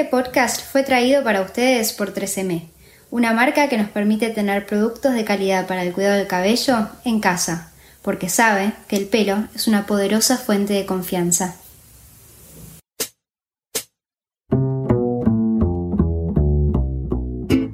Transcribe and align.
Este 0.00 0.10
podcast 0.10 0.62
fue 0.62 0.82
traído 0.82 1.22
para 1.22 1.42
ustedes 1.42 1.92
por 1.92 2.14
3M, 2.14 2.70
una 3.10 3.34
marca 3.34 3.68
que 3.68 3.76
nos 3.76 3.90
permite 3.90 4.30
tener 4.30 4.64
productos 4.64 5.12
de 5.12 5.26
calidad 5.26 5.66
para 5.66 5.82
el 5.82 5.92
cuidado 5.92 6.16
del 6.16 6.26
cabello 6.26 6.88
en 7.04 7.20
casa, 7.20 7.70
porque 8.00 8.30
sabe 8.30 8.72
que 8.88 8.96
el 8.96 9.08
pelo 9.08 9.44
es 9.54 9.68
una 9.68 9.84
poderosa 9.84 10.38
fuente 10.38 10.72
de 10.72 10.86
confianza. 10.86 11.56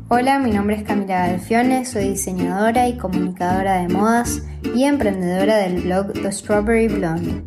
Hola, 0.09 0.41
mi 0.41 0.51
nombre 0.51 0.75
es 0.75 0.83
Camila 0.83 1.29
Delfione, 1.29 1.85
soy 1.85 2.09
diseñadora 2.09 2.89
y 2.89 2.99
comunicadora 2.99 3.83
de 3.83 3.87
modas 3.87 4.43
y 4.75 4.83
emprendedora 4.83 5.59
del 5.59 5.81
blog 5.83 6.13
The 6.13 6.33
Strawberry 6.33 6.89
Blonde. 6.89 7.45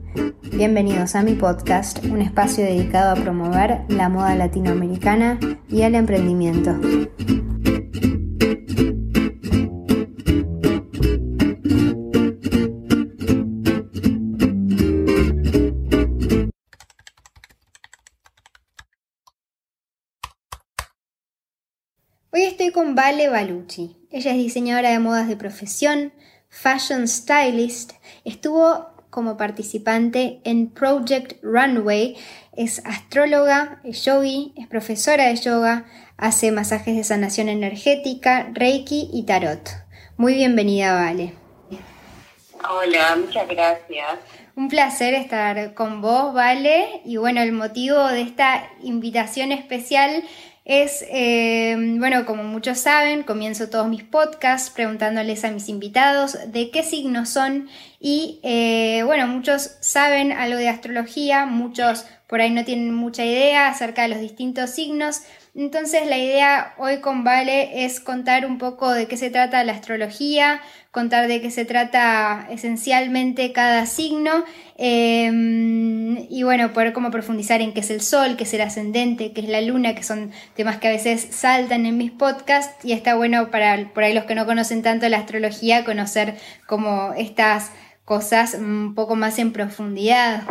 Bienvenidos 0.60 1.16
a 1.16 1.22
mi 1.22 1.36
podcast, 1.36 2.04
un 2.04 2.22
espacio 2.22 2.66
dedicado 2.66 3.12
a 3.12 3.16
promover 3.16 3.86
la 3.88 4.10
moda 4.10 4.36
latinoamericana 4.36 5.40
y 5.70 5.84
el 5.84 5.96
emprendimiento. 5.96 6.72
Hoy 22.34 22.42
estoy 22.42 22.74
con 22.74 22.96
Vale 22.96 23.30
Balucci. 23.30 23.96
Ella 24.12 24.32
es 24.32 24.38
diseñadora 24.38 24.90
de 24.90 25.00
modas 25.00 25.30
de 25.30 25.38
profesión, 25.38 26.12
fashion 26.50 27.08
stylist, 27.08 27.94
estuvo 28.26 28.99
como 29.10 29.38
participante 29.38 30.40
en 30.44 30.70
Project 30.70 31.44
Runway, 31.44 32.16
es 32.56 32.86
astróloga, 32.86 33.80
es 33.84 34.06
yogi, 34.06 34.54
es 34.58 34.68
profesora 34.68 35.28
de 35.28 35.36
yoga, 35.36 35.86
hace 36.18 36.52
masajes 36.52 36.96
de 36.96 37.04
sanación 37.04 37.50
energética, 37.50 38.50
reiki 38.54 39.10
y 39.14 39.24
tarot. 39.24 39.70
Muy 40.18 40.34
bienvenida, 40.34 40.94
Vale. 40.94 41.34
Hola, 42.70 43.16
muchas 43.16 43.48
gracias. 43.48 44.20
Un 44.56 44.68
placer 44.68 45.14
estar 45.14 45.74
con 45.74 46.02
vos, 46.02 46.34
Vale. 46.34 47.02
Y 47.06 47.16
bueno, 47.18 47.42
el 47.42 47.54
motivo 47.54 47.98
de 48.08 48.22
esta 48.22 48.70
invitación 48.82 49.54
especial 49.54 50.24
es, 50.66 51.04
eh, 51.10 51.76
bueno, 51.98 52.26
como 52.26 52.44
muchos 52.44 52.78
saben, 52.78 53.24
comienzo 53.24 53.70
todos 53.70 53.88
mis 53.88 54.04
podcasts 54.04 54.70
preguntándoles 54.70 55.44
a 55.44 55.52
mis 55.52 55.70
invitados 55.70 56.38
de 56.52 56.70
qué 56.70 56.84
signos 56.84 57.30
son 57.30 57.70
y, 58.00 58.40
eh, 58.44 59.04
bueno, 59.06 59.28
muchos 59.28 59.78
saben 59.82 60.32
algo 60.32 60.58
de 60.58 60.70
astrología, 60.70 61.46
muchos 61.46 62.06
por 62.30 62.42
ahí 62.42 62.52
no 62.52 62.64
tienen 62.64 62.94
mucha 62.94 63.26
idea 63.26 63.68
acerca 63.68 64.04
de 64.04 64.10
los 64.10 64.20
distintos 64.20 64.70
signos. 64.70 65.24
Entonces 65.56 66.06
la 66.06 66.20
idea 66.20 66.76
hoy 66.78 67.00
con 67.00 67.24
Vale 67.24 67.84
es 67.84 68.00
contar 68.00 68.46
un 68.46 68.60
poco 68.60 68.92
de 68.92 69.08
qué 69.08 69.18
se 69.18 69.32
trata 69.32 69.64
la 69.64 69.74
astrología, 69.74 70.62
contar 70.92 71.28
de 71.28 71.42
qué 71.42 71.50
se 71.50 71.66
trata 71.66 72.48
esencialmente 72.52 73.52
cada 73.52 73.88
signo 73.88 74.46
em, 74.78 76.28
y 76.30 76.44
bueno, 76.44 76.72
poder 76.72 76.94
como 76.94 77.10
profundizar 77.10 77.62
en 77.62 77.74
qué 77.74 77.80
es 77.80 77.90
el 77.90 78.02
sol, 78.02 78.38
qué 78.38 78.44
es 78.44 78.54
el 78.54 78.62
ascendente, 78.62 79.34
qué 79.34 79.42
es 79.42 79.50
la 79.50 79.62
luna, 79.62 79.96
que 79.96 80.04
son 80.04 80.32
temas 80.56 80.78
que 80.78 80.88
a 80.88 80.92
veces 80.92 81.28
saltan 81.32 81.88
en 81.88 81.98
mis 81.98 82.12
podcasts 82.12 82.86
y 82.86 82.92
está 82.92 83.16
bueno 83.16 83.50
para 83.50 83.92
por 83.92 84.04
ahí 84.04 84.14
los 84.14 84.26
que 84.26 84.36
no 84.36 84.46
conocen 84.46 84.84
tanto 84.84 85.10
la 85.10 85.18
astrología 85.18 85.84
conocer 85.84 86.36
como 86.68 87.14
estas 87.18 87.72
cosas 88.10 88.56
un 88.56 88.96
poco 88.96 89.16
más 89.16 89.38
en 89.38 89.54
profundidad. 89.54 90.42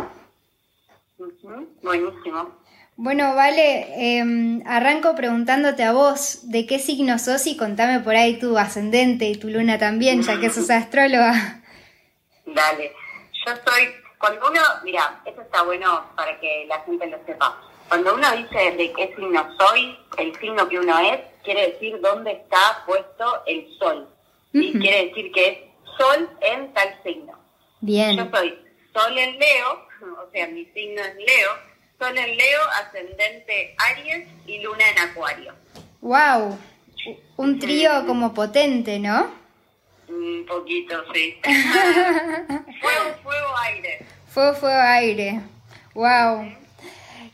Buenísimo. 1.83 2.55
Bueno, 2.95 3.35
vale, 3.35 4.17
em, 4.17 4.63
arranco 4.65 5.13
preguntándote 5.13 5.83
a 5.83 5.91
vos 5.91 6.49
de 6.49 6.65
qué 6.65 6.79
signo 6.79 7.19
sos 7.19 7.45
y 7.47 7.57
contame 7.57 7.99
por 7.99 8.15
ahí 8.15 8.39
tu 8.39 8.57
ascendente 8.57 9.25
y 9.25 9.35
tu 9.35 9.49
luna 9.49 9.77
también, 9.77 10.21
ya 10.21 10.39
que 10.39 10.49
sos 10.49 10.69
astróloga. 10.69 11.61
Dale, 12.45 12.93
yo 13.45 13.53
soy, 13.67 13.89
cuando 14.17 14.49
uno, 14.49 14.61
mira, 14.85 15.21
eso 15.25 15.41
está 15.41 15.61
bueno 15.63 16.05
para 16.15 16.39
que 16.39 16.65
la 16.65 16.79
gente 16.83 17.07
lo 17.07 17.17
sepa. 17.25 17.61
Cuando 17.89 18.15
uno 18.15 18.31
dice 18.37 18.71
de 18.71 18.93
qué 18.93 19.13
signo 19.17 19.45
soy, 19.59 19.97
el 20.17 20.33
signo 20.39 20.69
que 20.69 20.79
uno 20.79 20.97
es, 20.99 21.19
quiere 21.43 21.71
decir 21.71 21.99
dónde 21.99 22.31
está 22.31 22.83
puesto 22.85 23.43
el 23.47 23.67
sol. 23.77 24.07
Y 24.53 24.79
quiere 24.79 25.07
decir 25.07 25.31
que 25.33 25.47
es 25.47 25.69
sol 25.99 26.29
en 26.41 26.73
tal 26.73 26.89
signo. 27.03 27.08
Bien. 27.81 28.17
Yo 28.17 28.29
soy 28.31 28.57
sol 28.93 29.17
en 29.17 29.39
Leo, 29.39 29.87
o 30.25 30.31
sea, 30.31 30.47
mi 30.47 30.65
signo 30.65 31.01
es 31.01 31.15
Leo, 31.15 31.69
Sol 31.99 32.17
en 32.17 32.37
Leo, 32.37 32.61
ascendente 32.81 33.75
Aries 33.91 34.25
y 34.47 34.61
Luna 34.61 34.85
en 34.89 34.99
Acuario. 34.99 35.53
¡Wow! 35.99 36.57
Un 37.35 37.59
trío 37.59 38.05
como 38.07 38.33
potente, 38.33 38.99
¿no? 38.99 39.29
Un 40.07 40.45
poquito, 40.47 41.03
sí. 41.13 41.37
fuego, 41.43 43.15
fuego, 43.21 43.57
aire. 43.65 44.05
Fuego, 44.29 44.53
fuego, 44.53 44.81
aire. 44.81 45.41
¡Wow! 45.93 46.53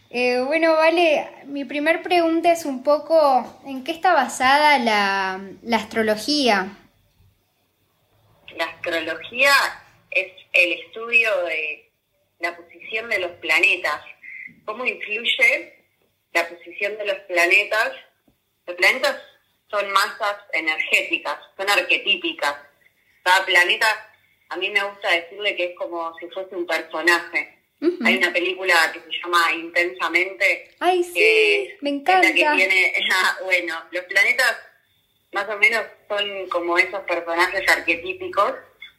Eh, 0.09 0.41
bueno, 0.41 0.73
vale, 0.73 1.29
mi 1.45 1.63
primer 1.63 2.01
pregunta 2.01 2.51
es 2.51 2.65
un 2.65 2.81
poco, 2.81 3.61
¿en 3.67 3.83
qué 3.83 3.91
está 3.91 4.13
basada 4.13 4.79
la, 4.79 5.41
la 5.61 5.77
astrología? 5.77 6.69
La 8.57 8.65
astrología 8.65 9.51
el 10.55 10.73
estudio 10.73 11.43
de 11.45 11.91
la 12.39 12.55
posición 12.55 13.09
de 13.09 13.19
los 13.19 13.31
planetas 13.33 14.01
cómo 14.65 14.85
influye 14.85 15.73
la 16.33 16.47
posición 16.47 16.97
de 16.97 17.05
los 17.05 17.19
planetas. 17.21 17.91
Los 18.65 18.75
planetas 18.75 19.21
son 19.69 19.89
masas 19.91 20.37
energéticas, 20.53 21.37
son 21.55 21.69
arquetípicas. 21.69 22.55
Cada 23.23 23.45
planeta, 23.45 23.87
a 24.49 24.57
mí 24.57 24.69
me 24.69 24.83
gusta 24.83 25.11
decirle 25.11 25.55
que 25.55 25.65
es 25.65 25.75
como 25.77 26.13
si 26.19 26.27
fuese 26.27 26.55
un 26.55 26.65
personaje. 26.65 27.53
Hay 28.03 28.17
una 28.17 28.33
película 28.33 28.91
que 28.93 28.99
se 28.99 29.21
llama 29.21 29.51
Intensamente. 29.53 30.71
Ay, 30.79 31.03
sí, 31.03 31.69
me 31.81 31.91
encanta. 31.91 32.27
que 32.27 32.33
tiene, 32.33 32.93
bueno, 33.43 33.75
los 33.91 34.03
planetas 34.05 34.57
más 35.33 35.47
o 35.49 35.57
menos 35.57 35.83
son 36.07 36.49
como 36.49 36.77
esos 36.77 37.01
personajes 37.01 37.69
arquetípicos. 37.69 38.53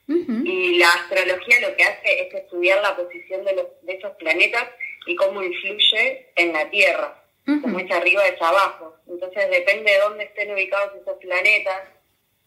Y 0.09 0.78
la 0.78 0.89
astrología 0.89 1.69
lo 1.69 1.77
que 1.77 1.83
hace 1.83 2.22
es 2.22 2.34
estudiar 2.34 2.81
la 2.81 2.97
posición 2.97 3.44
de, 3.44 3.55
los, 3.55 3.67
de 3.83 3.94
esos 3.94 4.12
planetas 4.17 4.69
y 5.06 5.17
cómo 5.17 5.43
influye 5.43 6.28
en 6.37 6.53
la 6.53 6.71
Tierra, 6.71 7.25
como 7.44 7.78
es 7.81 7.91
arriba 7.91 8.27
es 8.27 8.41
abajo. 8.41 8.94
Entonces 9.09 9.50
depende 9.50 9.91
de 9.91 9.99
dónde 9.99 10.25
estén 10.25 10.53
ubicados 10.53 10.93
esos 11.00 11.19
planetas, 11.19 11.89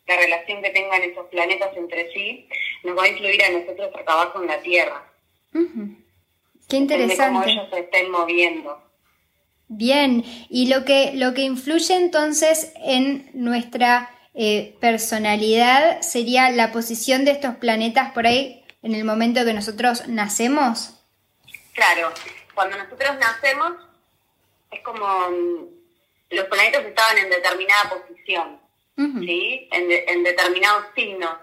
la 0.08 0.18
relación 0.18 0.62
que 0.62 0.70
tengan 0.70 1.02
esos 1.04 1.28
planetas 1.28 1.76
entre 1.76 2.12
sí, 2.14 2.48
nos 2.84 2.98
va 2.98 3.04
a 3.04 3.08
influir 3.10 3.44
a 3.44 3.52
nosotros 3.52 3.90
acá 3.94 4.14
abajo 4.14 4.42
en 4.42 4.48
la 4.48 4.62
Tierra. 4.62 5.12
Qué 6.70 6.78
interesante. 6.78 7.24
De 7.24 7.28
cómo 7.28 7.44
ellos 7.44 7.70
se 7.72 7.80
estén 7.80 8.12
moviendo. 8.12 8.82
Bien, 9.68 10.24
y 10.50 10.68
lo 10.68 10.84
que, 10.84 11.12
lo 11.14 11.34
que 11.34 11.42
influye 11.42 11.94
entonces 11.94 12.74
en 12.84 13.30
nuestra 13.34 14.10
eh, 14.42 14.78
personalidad 14.80 16.00
sería 16.00 16.50
la 16.50 16.72
posición 16.72 17.26
de 17.26 17.32
estos 17.32 17.56
planetas 17.56 18.14
por 18.14 18.26
ahí 18.26 18.64
en 18.82 18.96
el 18.96 19.04
momento 19.04 19.44
que 19.44 19.54
nosotros 19.54 20.08
nacemos. 20.08 20.94
Claro, 21.74 22.14
cuando 22.56 22.78
nosotros 22.78 23.18
nacemos, 23.20 23.74
es 24.72 24.80
como 24.80 25.06
mm, 25.06 25.68
los 26.30 26.46
planetas 26.46 26.86
estaban 26.86 27.18
en 27.18 27.30
determinada 27.30 27.90
posición, 27.90 28.62
¿sí? 29.20 29.68
En, 29.74 29.92
en, 29.92 30.24
determinados 30.24 30.86
signos 30.96 31.36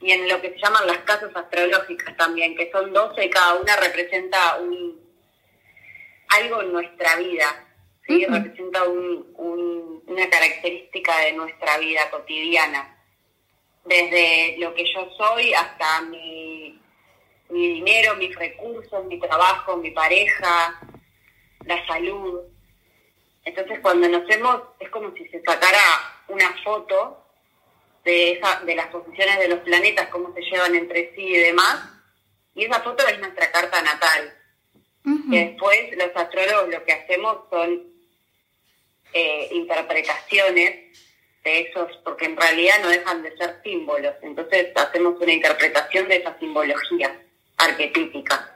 y 0.00 0.12
en 0.12 0.28
lo 0.28 0.40
que 0.40 0.50
se 0.50 0.58
llaman 0.58 0.86
las 0.86 0.98
casas 0.98 1.34
astrológicas 1.34 2.16
también, 2.16 2.54
que 2.54 2.70
son 2.70 2.92
12 2.92 3.24
y 3.24 3.30
cada 3.30 3.54
una 3.54 3.74
representa 3.74 4.58
un 4.58 4.96
algo 6.28 6.62
en 6.62 6.72
nuestra 6.72 7.16
vida, 7.16 7.67
¿sí? 8.08 8.24
Representa 8.26 8.84
un, 8.84 10.02
una 10.06 10.30
característica 10.30 11.18
de 11.20 11.34
nuestra 11.34 11.78
vida 11.78 12.10
cotidiana, 12.10 12.98
desde 13.84 14.56
lo 14.58 14.74
que 14.74 14.84
yo 14.92 15.10
soy 15.16 15.52
hasta 15.54 16.00
mi 16.02 16.78
mi 17.50 17.74
dinero, 17.74 18.16
mis 18.16 18.34
recursos, 18.36 19.04
mi 19.06 19.18
trabajo, 19.18 19.76
mi 19.76 19.90
pareja, 19.90 20.80
la 21.64 21.86
salud. 21.86 22.42
Entonces 23.44 23.80
cuando 23.80 24.08
nos 24.08 24.26
vemos 24.26 24.60
es 24.78 24.90
como 24.90 25.12
si 25.14 25.26
se 25.28 25.42
sacara 25.42 25.78
una 26.28 26.54
foto 26.62 27.24
de, 28.04 28.32
esa, 28.32 28.60
de 28.60 28.74
las 28.74 28.88
posiciones 28.88 29.38
de 29.38 29.48
los 29.48 29.60
planetas, 29.60 30.08
cómo 30.08 30.32
se 30.34 30.42
llevan 30.42 30.74
entre 30.74 31.14
sí 31.14 31.22
y 31.22 31.38
demás, 31.38 31.90
y 32.54 32.64
esa 32.64 32.80
foto 32.80 33.06
es 33.06 33.18
nuestra 33.18 33.50
carta 33.50 33.80
natal. 33.82 34.34
Y 35.30 35.38
después 35.38 35.96
los 35.96 36.14
astrólogos 36.14 36.68
lo 36.68 36.84
que 36.84 36.92
hacemos 36.92 37.38
son 37.50 37.82
eh, 39.12 39.48
interpretaciones 39.52 40.74
de 41.44 41.60
esos, 41.60 41.88
porque 42.04 42.26
en 42.26 42.36
realidad 42.36 42.74
no 42.82 42.88
dejan 42.88 43.22
de 43.22 43.36
ser 43.36 43.60
símbolos, 43.62 44.14
entonces 44.22 44.68
hacemos 44.74 45.20
una 45.20 45.32
interpretación 45.32 46.08
de 46.08 46.16
esa 46.16 46.38
simbología 46.38 47.16
arquetípica. 47.56 48.50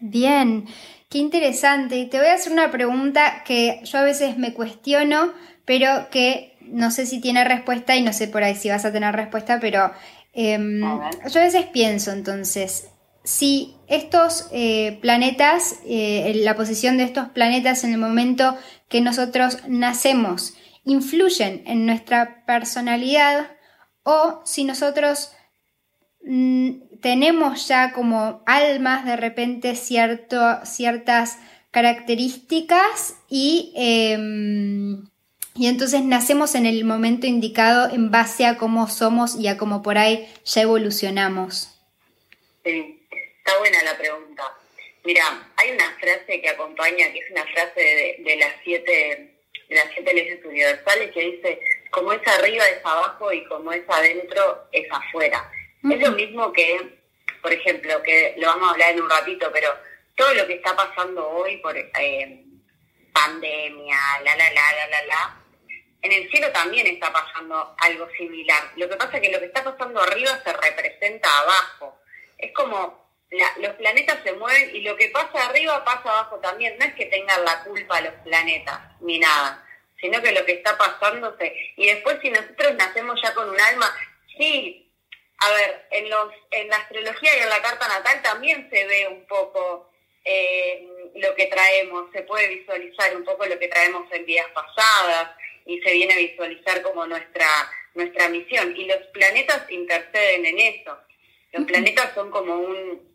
Bien. 0.00 0.66
Qué 1.08 1.18
interesante. 1.18 1.96
Y 1.96 2.06
te 2.06 2.18
voy 2.18 2.26
a 2.26 2.34
hacer 2.34 2.52
una 2.52 2.70
pregunta 2.70 3.42
que 3.44 3.80
yo 3.82 3.98
a 3.98 4.02
veces 4.02 4.36
me 4.36 4.52
cuestiono, 4.52 5.32
pero 5.64 6.08
que 6.10 6.56
no 6.60 6.90
sé 6.90 7.06
si 7.06 7.20
tiene 7.20 7.44
respuesta 7.44 7.96
y 7.96 8.02
no 8.02 8.12
sé 8.12 8.28
por 8.28 8.44
ahí 8.44 8.54
si 8.54 8.68
vas 8.68 8.84
a 8.84 8.92
tener 8.92 9.14
respuesta, 9.14 9.58
pero 9.58 9.90
em, 10.34 10.80
yo 10.80 11.40
a 11.40 11.44
veces 11.44 11.66
pienso 11.66 12.12
entonces, 12.12 12.90
si 13.28 13.76
estos 13.88 14.48
eh, 14.52 14.98
planetas, 15.02 15.80
eh, 15.84 16.32
la 16.36 16.56
posición 16.56 16.96
de 16.96 17.04
estos 17.04 17.28
planetas 17.28 17.84
en 17.84 17.92
el 17.92 17.98
momento 17.98 18.56
que 18.88 19.02
nosotros 19.02 19.58
nacemos, 19.68 20.54
influyen 20.84 21.62
en 21.66 21.84
nuestra 21.84 22.46
personalidad 22.46 23.50
o 24.02 24.40
si 24.46 24.64
nosotros 24.64 25.32
mm, 26.24 26.70
tenemos 27.02 27.68
ya 27.68 27.92
como 27.92 28.42
almas 28.46 29.04
de 29.04 29.16
repente 29.16 29.74
ciertas 29.74 31.38
características 31.70 33.14
y, 33.28 33.74
em, 33.76 35.04
y 35.54 35.66
entonces 35.66 36.02
nacemos 36.02 36.54
en 36.54 36.64
el 36.64 36.82
momento 36.82 37.26
indicado 37.26 37.92
en 37.92 38.10
base 38.10 38.46
a 38.46 38.56
cómo 38.56 38.88
somos 38.88 39.36
y 39.38 39.48
a 39.48 39.58
cómo 39.58 39.82
por 39.82 39.98
ahí 39.98 40.26
ya 40.46 40.62
evolucionamos. 40.62 41.74
Sí, 42.64 42.97
está 43.48 43.58
buena 43.60 43.82
la 43.82 43.96
pregunta. 43.96 44.54
Mira, 45.04 45.24
hay 45.56 45.70
una 45.70 45.90
frase 45.98 46.42
que 46.42 46.50
acompaña, 46.50 47.10
que 47.10 47.20
es 47.20 47.30
una 47.30 47.46
frase 47.46 48.16
de 48.18 48.36
las 48.36 48.52
siete 48.62 49.34
de 49.70 49.74
las 49.74 49.86
siete 49.94 50.14
leyes 50.14 50.44
universales 50.44 51.12
que 51.12 51.20
dice, 51.20 51.60
como 51.90 52.12
es 52.12 52.26
arriba 52.26 52.66
es 52.68 52.84
abajo 52.84 53.32
y 53.32 53.44
como 53.46 53.72
es 53.72 53.82
adentro 53.88 54.68
es 54.72 54.86
afuera. 54.90 55.50
Es 55.90 56.00
lo 56.00 56.10
mismo 56.12 56.52
que, 56.52 56.98
por 57.42 57.52
ejemplo, 57.52 58.02
que 58.02 58.34
lo 58.38 58.48
vamos 58.48 58.68
a 58.68 58.72
hablar 58.72 58.90
en 58.92 59.02
un 59.02 59.10
ratito, 59.10 59.50
pero 59.52 59.74
todo 60.14 60.34
lo 60.34 60.46
que 60.46 60.54
está 60.54 60.74
pasando 60.74 61.26
hoy 61.28 61.58
por 61.58 61.76
eh, 61.76 62.44
pandemia, 63.12 63.98
la, 64.24 64.36
la, 64.36 64.52
la, 64.52 64.72
la, 64.72 64.86
la, 64.88 65.06
la, 65.06 65.40
en 66.02 66.12
el 66.12 66.30
cielo 66.30 66.50
también 66.52 66.86
está 66.86 67.12
pasando 67.12 67.74
algo 67.78 68.08
similar. 68.16 68.72
Lo 68.76 68.88
que 68.88 68.96
pasa 68.96 69.16
es 69.16 69.22
que 69.22 69.32
lo 69.32 69.38
que 69.38 69.46
está 69.46 69.64
pasando 69.64 70.00
arriba 70.02 70.38
se 70.44 70.52
representa 70.52 71.28
abajo. 71.40 72.00
Es 72.38 72.52
como 72.52 73.07
los 73.30 73.74
planetas 73.74 74.18
se 74.24 74.32
mueven 74.32 74.74
y 74.74 74.80
lo 74.80 74.96
que 74.96 75.10
pasa 75.10 75.48
arriba 75.48 75.84
pasa 75.84 76.08
abajo 76.10 76.38
también. 76.40 76.76
No 76.78 76.86
es 76.86 76.94
que 76.94 77.06
tengan 77.06 77.44
la 77.44 77.62
culpa 77.64 78.00
los 78.00 78.14
planetas 78.24 78.80
ni 79.00 79.18
nada, 79.18 79.64
sino 80.00 80.20
que 80.22 80.32
lo 80.32 80.44
que 80.44 80.52
está 80.52 80.78
pasándose. 80.78 81.54
Y 81.76 81.86
después 81.86 82.18
si 82.22 82.30
nosotros 82.30 82.74
nacemos 82.76 83.20
ya 83.22 83.34
con 83.34 83.48
un 83.48 83.60
alma, 83.60 83.94
sí, 84.36 84.90
a 85.38 85.50
ver, 85.52 85.86
en, 85.90 86.10
los, 86.10 86.32
en 86.50 86.68
la 86.68 86.76
astrología 86.76 87.36
y 87.36 87.42
en 87.42 87.48
la 87.48 87.62
carta 87.62 87.86
natal 87.86 88.22
también 88.22 88.68
se 88.70 88.86
ve 88.86 89.08
un 89.08 89.26
poco 89.26 89.90
eh, 90.24 90.86
lo 91.14 91.34
que 91.34 91.46
traemos, 91.46 92.10
se 92.12 92.22
puede 92.22 92.48
visualizar 92.48 93.14
un 93.16 93.24
poco 93.24 93.46
lo 93.46 93.58
que 93.58 93.68
traemos 93.68 94.10
en 94.12 94.24
vidas 94.24 94.48
pasadas 94.52 95.30
y 95.66 95.80
se 95.80 95.92
viene 95.92 96.14
a 96.14 96.18
visualizar 96.18 96.82
como 96.82 97.06
nuestra, 97.06 97.46
nuestra 97.94 98.28
misión. 98.30 98.74
Y 98.76 98.86
los 98.86 98.98
planetas 99.12 99.70
interceden 99.70 100.46
en 100.46 100.58
eso. 100.58 100.98
Los 101.52 101.66
planetas 101.66 102.14
son 102.14 102.30
como 102.30 102.56
un, 102.56 103.07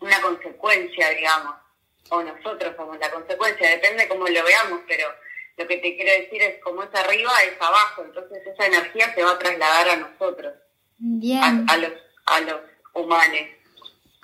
una 0.00 0.20
consecuencia, 0.20 1.10
digamos, 1.10 1.54
o 2.10 2.22
nosotros 2.22 2.74
somos 2.76 2.98
la 2.98 3.10
consecuencia, 3.10 3.70
depende 3.70 4.08
cómo 4.08 4.26
lo 4.26 4.44
veamos, 4.44 4.80
pero 4.86 5.08
lo 5.56 5.66
que 5.66 5.78
te 5.78 5.96
quiero 5.96 6.22
decir 6.22 6.42
es 6.42 6.62
como 6.62 6.82
es 6.82 6.94
arriba 6.94 7.30
es 7.44 7.60
abajo, 7.60 8.04
entonces 8.04 8.46
esa 8.46 8.66
energía 8.66 9.12
se 9.14 9.22
va 9.22 9.32
a 9.32 9.38
trasladar 9.38 9.88
a 9.88 9.96
nosotros, 9.96 10.54
A, 11.42 11.76
los, 11.76 11.92
a 12.26 12.40
los 12.40 12.60
humanos. 12.94 13.40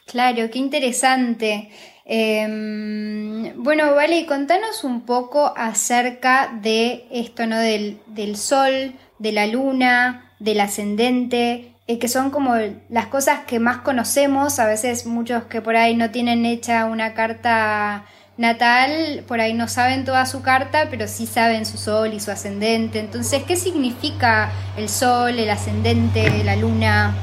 Claro, 0.07 0.51
qué 0.51 0.59
interesante. 0.59 1.71
Em, 2.05 3.55
bueno, 3.63 3.95
vale, 3.95 4.27
contanos 4.27 4.85
un 4.85 5.07
poco 5.07 5.53
acerca 5.57 6.51
de 6.61 7.07
esto, 7.11 7.47
¿no? 7.47 7.59
Del, 7.59 8.01
del 8.07 8.37
sol, 8.37 8.93
de 9.19 9.33
la 9.33 9.47
luna, 9.47 10.35
del 10.39 10.61
ascendente, 10.61 11.72
eh, 11.89 11.99
que 11.99 12.09
son 12.09 12.31
como 12.31 12.55
las 12.89 13.07
cosas 13.07 13.41
que 13.47 13.59
más 13.59 13.79
conocemos, 13.79 14.59
a 14.59 14.67
veces 14.67 15.07
muchos 15.07 15.45
que 15.45 15.61
por 15.61 15.77
ahí 15.77 15.97
no 15.97 16.11
tienen 16.11 16.47
hecha 16.47 16.85
una 16.87 17.15
carta 17.15 18.05
natal, 18.37 19.25
por 19.27 19.41
ahí 19.41 19.53
no 19.53 19.69
saben 19.69 20.05
toda 20.05 20.25
su 20.27 20.43
carta, 20.43 20.89
pero 20.91 21.09
sí 21.09 21.27
saben 21.27 21.67
su 21.67 21.79
sol 21.79 22.15
y 22.15 22.21
su 22.21 22.31
ascendente. 22.31 22.99
Entonces, 22.99 23.43
¿qué 23.45 23.57
significa 23.57 24.53
el 24.77 24.89
sol, 24.89 25.39
el 25.39 25.51
ascendente, 25.51 26.45
la 26.45 26.57
luna? 26.57 27.15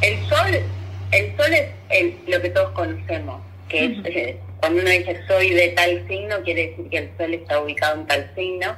El 0.00 0.18
sol, 0.28 0.60
el 1.12 1.36
sol 1.36 1.50
es 1.90 2.14
lo 2.26 2.42
que 2.42 2.50
todos 2.50 2.70
conocemos, 2.72 3.40
que 3.68 3.84
es, 3.84 3.98
eh, 4.04 4.38
cuando 4.60 4.82
uno 4.82 4.90
dice 4.90 5.20
soy 5.26 5.50
de 5.50 5.68
tal 5.68 6.06
signo, 6.08 6.36
quiere 6.42 6.68
decir 6.68 6.88
que 6.90 6.98
el 6.98 7.10
sol 7.16 7.34
está 7.34 7.60
ubicado 7.60 8.00
en 8.00 8.06
tal 8.06 8.30
signo. 8.34 8.76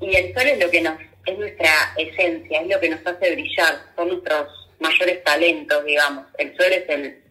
Y 0.00 0.14
el 0.14 0.34
sol 0.34 0.46
es 0.46 0.58
lo 0.62 0.70
que 0.70 0.80
nos 0.82 0.94
es 1.26 1.38
nuestra 1.38 1.94
esencia, 1.96 2.60
es 2.60 2.68
lo 2.68 2.80
que 2.80 2.88
nos 2.88 3.04
hace 3.04 3.32
brillar, 3.32 3.74
son 3.96 4.08
nuestros 4.08 4.70
mayores 4.78 5.22
talentos, 5.24 5.84
digamos. 5.84 6.26
El 6.38 6.56
sol 6.56 6.72
es 6.72 6.88
el, 6.88 7.22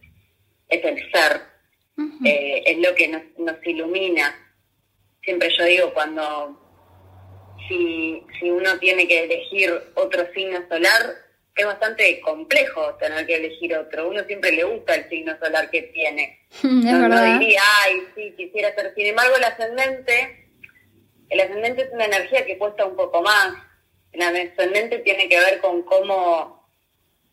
es 0.68 0.84
el 0.84 1.10
ser, 1.10 1.40
eh, 2.24 2.62
es 2.66 2.78
lo 2.78 2.94
que 2.94 3.08
nos, 3.08 3.22
nos 3.38 3.66
ilumina. 3.66 4.34
Siempre 5.22 5.48
yo 5.56 5.64
digo, 5.64 5.94
cuando 5.94 6.60
si, 7.68 8.22
si 8.38 8.50
uno 8.50 8.78
tiene 8.78 9.08
que 9.08 9.24
elegir 9.24 9.72
otro 9.94 10.26
signo 10.34 10.62
solar, 10.68 11.16
es 11.54 11.64
bastante 11.64 12.20
complejo 12.20 12.94
tener 12.96 13.26
que 13.26 13.36
elegir 13.36 13.74
otro. 13.78 14.10
Uno 14.10 14.22
siempre 14.24 14.52
le 14.52 14.64
gusta 14.64 14.94
el 14.94 15.08
signo 15.08 15.38
solar 15.38 15.70
que 15.70 15.82
tiene. 15.82 16.46
no, 16.62 17.38
diría, 17.38 17.62
ay, 17.82 18.02
sí, 18.14 18.34
quisiera 18.36 18.74
ser. 18.74 18.92
Sin 18.94 19.06
embargo, 19.06 19.34
el 19.36 19.44
ascendente, 19.44 20.50
el 21.30 21.40
ascendente 21.40 21.82
es 21.82 21.92
una 21.92 22.04
energía 22.04 22.44
que 22.44 22.58
cuesta 22.58 22.84
un 22.84 22.94
poco 22.94 23.22
más 23.22 23.65
la 24.16 24.28
ascendente 24.28 24.98
tiene 24.98 25.28
que 25.28 25.38
ver 25.38 25.60
con 25.60 25.82
cómo, 25.82 26.68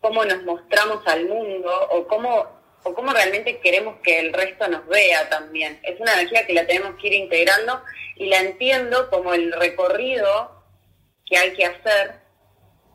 cómo 0.00 0.24
nos 0.24 0.42
mostramos 0.44 1.06
al 1.06 1.26
mundo 1.26 1.70
o 1.90 2.06
cómo, 2.06 2.46
o 2.82 2.94
cómo 2.94 3.12
realmente 3.12 3.58
queremos 3.58 3.96
que 4.02 4.20
el 4.20 4.32
resto 4.32 4.68
nos 4.68 4.86
vea 4.86 5.28
también. 5.28 5.80
Es 5.82 5.98
una 6.00 6.14
energía 6.14 6.46
que 6.46 6.54
la 6.54 6.66
tenemos 6.66 6.94
que 7.00 7.08
ir 7.08 7.14
integrando 7.14 7.82
y 8.16 8.26
la 8.26 8.40
entiendo 8.40 9.08
como 9.10 9.34
el 9.34 9.52
recorrido 9.52 10.62
que 11.26 11.36
hay 11.36 11.52
que 11.54 11.64
hacer 11.64 12.20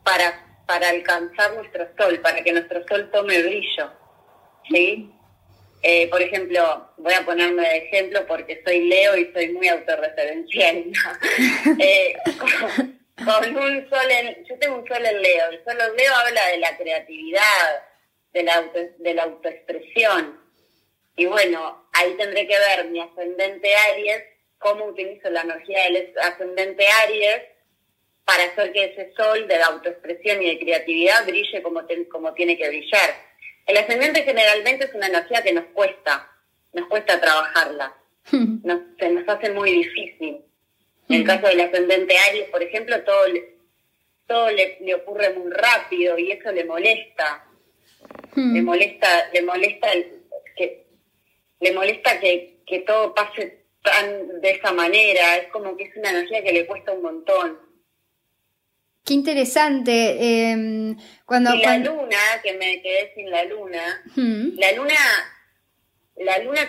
para, 0.04 0.62
para 0.66 0.88
alcanzar 0.90 1.54
nuestro 1.54 1.88
sol, 1.98 2.20
para 2.20 2.42
que 2.42 2.52
nuestro 2.52 2.86
sol 2.86 3.10
tome 3.12 3.42
brillo. 3.42 3.90
¿Sí? 4.70 5.12
Eh, 5.82 6.08
por 6.10 6.20
ejemplo, 6.20 6.90
voy 6.98 7.14
a 7.14 7.24
ponerme 7.24 7.62
de 7.62 7.76
ejemplo 7.78 8.26
porque 8.26 8.62
soy 8.64 8.86
Leo 8.86 9.16
y 9.16 9.32
soy 9.32 9.48
muy 9.52 9.66
autorreferencial. 9.68 10.84
eh, 11.78 12.14
con 13.24 13.56
un 13.56 13.90
sol 13.90 14.10
en, 14.10 14.44
yo 14.44 14.58
tengo 14.58 14.76
un 14.76 14.86
sol 14.86 15.04
en 15.04 15.22
Leo, 15.22 15.50
el 15.50 15.64
sol 15.64 15.78
en 15.80 15.96
Leo 15.96 16.14
habla 16.14 16.46
de 16.46 16.58
la 16.58 16.76
creatividad, 16.76 17.82
de 18.32 18.42
la, 18.42 18.70
de 18.98 19.14
la 19.14 19.22
autoexpresión. 19.24 20.40
Y 21.16 21.26
bueno, 21.26 21.88
ahí 21.92 22.14
tendré 22.14 22.46
que 22.46 22.58
ver 22.58 22.86
mi 22.86 23.00
ascendente 23.00 23.74
Aries, 23.74 24.22
cómo 24.58 24.86
utilizo 24.86 25.28
la 25.30 25.42
energía 25.42 25.84
del 25.84 26.14
ascendente 26.20 26.86
Aries 26.86 27.42
para 28.24 28.44
hacer 28.44 28.72
que 28.72 28.84
ese 28.84 29.12
sol 29.16 29.48
de 29.48 29.58
la 29.58 29.66
autoexpresión 29.66 30.42
y 30.42 30.50
de 30.50 30.58
creatividad 30.58 31.26
brille 31.26 31.62
como, 31.62 31.82
como 32.10 32.32
tiene 32.34 32.56
que 32.56 32.68
brillar. 32.68 33.10
El 33.66 33.76
ascendente 33.76 34.22
generalmente 34.22 34.86
es 34.86 34.94
una 34.94 35.08
energía 35.08 35.42
que 35.42 35.52
nos 35.52 35.64
cuesta, 35.66 36.30
nos 36.72 36.88
cuesta 36.88 37.20
trabajarla, 37.20 37.94
nos, 38.32 38.80
se 38.98 39.10
nos 39.10 39.28
hace 39.28 39.50
muy 39.50 39.72
difícil. 39.72 40.39
En 41.10 41.16
el 41.16 41.26
caso 41.26 41.48
del 41.48 41.60
ascendente 41.60 42.16
Aries, 42.16 42.48
por 42.50 42.62
ejemplo, 42.62 43.02
todo 43.02 43.26
le, 43.26 43.56
todo 44.28 44.48
le, 44.52 44.94
ocurre 44.94 45.34
muy 45.34 45.50
rápido 45.50 46.16
y 46.16 46.30
eso 46.30 46.52
le 46.52 46.64
molesta. 46.64 47.46
Le 48.36 48.62
molesta, 48.62 49.28
le 49.32 49.42
molesta 49.42 49.88
que 50.56 50.86
le 51.58 51.72
molesta 51.72 52.20
que, 52.20 52.60
que 52.64 52.78
todo 52.80 53.12
pase 53.12 53.64
tan 53.82 54.40
de 54.40 54.50
esa 54.52 54.72
manera. 54.72 55.36
Es 55.36 55.48
como 55.48 55.76
que 55.76 55.84
es 55.84 55.96
una 55.96 56.10
energía 56.10 56.44
que 56.44 56.52
le 56.52 56.66
cuesta 56.66 56.92
un 56.92 57.02
montón. 57.02 57.58
Qué 59.04 59.14
interesante. 59.14 60.50
Em, 60.50 60.96
cuando, 61.26 61.52
y 61.56 61.62
la 61.62 61.78
luna, 61.78 62.18
que 62.44 62.52
me 62.52 62.80
quedé 62.82 63.12
sin 63.16 63.28
la 63.30 63.44
luna, 63.46 64.04
la 64.14 64.72
luna, 64.72 64.94
la 66.18 66.38
luna 66.38 66.60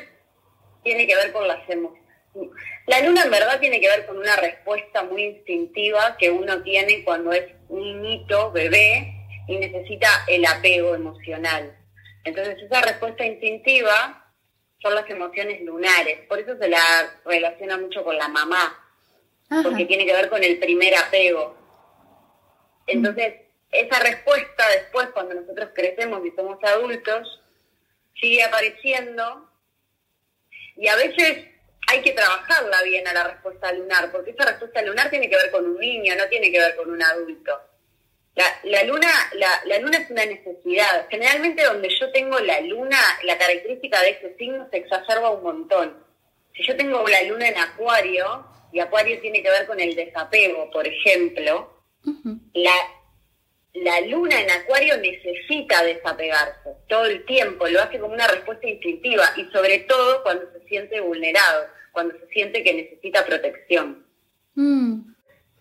tiene 0.83 1.05
que 1.05 1.15
ver 1.15 1.31
con 1.31 1.47
las 1.47 1.69
emociones 1.69 2.00
la 2.87 3.01
luna 3.01 3.23
en 3.23 3.31
verdad 3.31 3.59
tiene 3.59 3.79
que 3.81 3.87
ver 3.87 4.05
con 4.05 4.17
una 4.17 4.35
respuesta 4.37 5.03
muy 5.03 5.23
instintiva 5.23 6.15
que 6.17 6.31
uno 6.31 6.61
tiene 6.63 7.03
cuando 7.03 7.31
es 7.31 7.45
niñito, 7.69 8.51
bebé, 8.51 9.21
y 9.47 9.57
necesita 9.57 10.07
el 10.27 10.45
apego 10.45 10.95
emocional. 10.95 11.77
Entonces 12.23 12.57
esa 12.61 12.81
respuesta 12.81 13.25
instintiva 13.25 14.31
son 14.81 14.95
las 14.95 15.09
emociones 15.09 15.61
lunares, 15.61 16.19
por 16.27 16.39
eso 16.39 16.57
se 16.57 16.69
la 16.69 16.79
relaciona 17.25 17.77
mucho 17.77 18.03
con 18.03 18.17
la 18.17 18.27
mamá, 18.27 18.77
porque 19.63 19.85
tiene 19.85 20.05
que 20.05 20.13
ver 20.13 20.29
con 20.29 20.43
el 20.43 20.57
primer 20.59 20.95
apego. 20.95 21.55
Entonces, 22.87 23.35
esa 23.71 23.99
respuesta 23.99 24.67
después, 24.69 25.09
cuando 25.09 25.35
nosotros 25.35 25.69
crecemos 25.73 26.25
y 26.25 26.31
somos 26.31 26.57
adultos, 26.63 27.41
sigue 28.19 28.43
apareciendo 28.43 29.49
Y 30.75 30.87
a 30.87 30.95
veces 30.95 31.50
hay 31.91 32.01
que 32.01 32.13
trabajarla 32.13 32.81
bien 32.83 33.05
a 33.07 33.13
la 33.13 33.27
respuesta 33.27 33.71
lunar, 33.73 34.11
porque 34.11 34.31
esa 34.31 34.45
respuesta 34.45 34.81
lunar 34.81 35.09
tiene 35.09 35.29
que 35.29 35.35
ver 35.35 35.51
con 35.51 35.65
un 35.65 35.77
niño, 35.77 36.15
no 36.15 36.27
tiene 36.27 36.51
que 36.51 36.59
ver 36.59 36.75
con 36.75 36.89
un 36.89 37.01
adulto. 37.01 37.51
La, 38.63 38.83
luna, 38.85 39.09
la, 39.33 39.77
luna 39.79 39.97
es 39.97 40.09
una 40.09 40.25
necesidad. 40.25 41.07
Generalmente 41.09 41.63
donde 41.65 41.89
yo 41.99 42.09
tengo 42.13 42.39
la 42.39 42.61
luna, 42.61 42.97
la 43.23 43.37
característica 43.37 44.01
de 44.01 44.11
ese 44.11 44.35
signo 44.37 44.67
se 44.71 44.77
exacerba 44.77 45.31
un 45.31 45.43
montón. 45.43 45.97
Si 46.55 46.65
yo 46.65 46.75
tengo 46.77 47.05
la 47.07 47.23
luna 47.23 47.49
en 47.49 47.57
acuario, 47.57 48.45
y 48.71 48.79
acuario 48.79 49.19
tiene 49.19 49.43
que 49.43 49.49
ver 49.49 49.67
con 49.67 49.79
el 49.81 49.95
desapego, 49.95 50.71
por 50.71 50.87
ejemplo, 50.87 51.83
la, 52.53 52.73
la 53.73 53.99
luna 54.01 54.39
en 54.39 54.49
acuario 54.49 54.95
necesita 54.97 55.83
desapegarse 55.83 56.69
todo 56.87 57.05
el 57.05 57.25
tiempo, 57.25 57.67
lo 57.67 57.81
hace 57.81 57.99
como 57.99 58.13
una 58.13 58.27
respuesta 58.27 58.65
instintiva 58.67 59.23
y 59.35 59.43
sobre 59.51 59.79
todo 59.79 60.23
cuando 60.23 60.49
se 60.53 60.65
siente 60.69 61.01
vulnerado, 61.01 61.67
cuando 61.91 62.13
se 62.17 62.27
siente 62.27 62.63
que 62.63 62.73
necesita 62.73 63.25
protección. 63.25 64.05
Mm. 64.55 65.11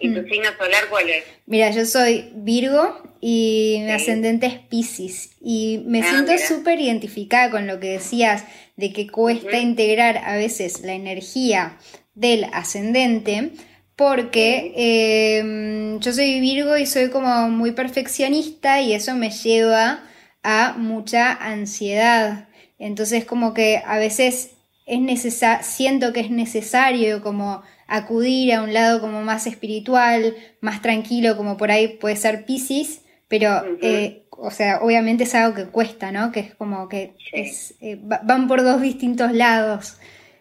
¿Y 0.01 0.15
tu 0.15 0.23
mm. 0.23 0.31
signo 0.31 0.49
solar 0.59 0.85
cuál 0.89 1.11
es? 1.11 1.25
Mira, 1.47 1.71
yo 1.71 1.85
soy 1.85 2.31
Virgo 2.35 3.03
y 3.21 3.83
mi 3.85 3.91
ascendente 3.93 4.47
es 4.47 4.55
Pisces. 4.55 5.37
Y 5.41 5.83
me 5.87 6.01
ah, 6.01 6.11
siento 6.11 6.33
súper 6.39 6.81
identificada 6.81 7.51
con 7.51 7.67
lo 7.67 7.79
que 7.79 7.93
decías 7.93 8.45
de 8.77 8.93
que 8.93 9.09
cuesta 9.09 9.59
integrar 9.59 10.19
a 10.19 10.37
veces 10.37 10.81
la 10.81 10.95
energía 10.95 11.79
del 12.15 12.45
ascendente. 12.53 13.51
Porque 13.95 14.73
em, 14.77 16.01
yo 16.01 16.13
soy 16.15 16.41
Virgo 16.41 16.79
y 16.79 16.87
soy 16.87 17.11
como 17.11 17.51
muy 17.51 17.73
perfeccionista 17.73 18.81
y 18.81 18.95
eso 18.95 19.15
me 19.15 19.31
lleva 19.31 20.03
a 20.43 20.75
mucha 20.79 21.33
ansiedad. 21.33 22.49
Entonces 22.79 23.27
como 23.27 23.53
que 23.53 23.83
a 23.85 23.99
veces 23.99 24.53
es 24.91 25.01
necesario, 25.01 25.65
siento 25.65 26.13
que 26.13 26.19
es 26.19 26.31
necesario 26.31 27.23
como 27.23 27.63
acudir 27.87 28.53
a 28.55 28.63
un 28.63 28.75
lado 28.75 29.01
como 29.01 29.23
más 29.23 29.47
espiritual, 29.47 30.37
más 30.61 30.83
tranquilo, 30.83 31.37
como 31.37 31.57
por 31.57 31.71
ahí 31.71 31.87
puede 31.87 32.17
ser 32.17 32.45
Pisces, 32.45 33.03
pero, 33.29 33.65
eh, 33.81 34.25
o 34.31 34.51
sea, 34.51 34.81
obviamente 34.83 35.23
es 35.23 35.35
algo 35.37 35.55
que 35.55 35.67
cuesta, 35.67 36.11
¿no? 36.11 36.33
Que 36.33 36.41
es 36.41 36.55
como 36.57 36.89
que 36.89 37.15
es, 37.33 37.75
eh, 37.81 37.99
van 38.01 38.49
por 38.49 38.65
dos 38.65 38.81
distintos 38.81 39.31
lados. 39.31 39.99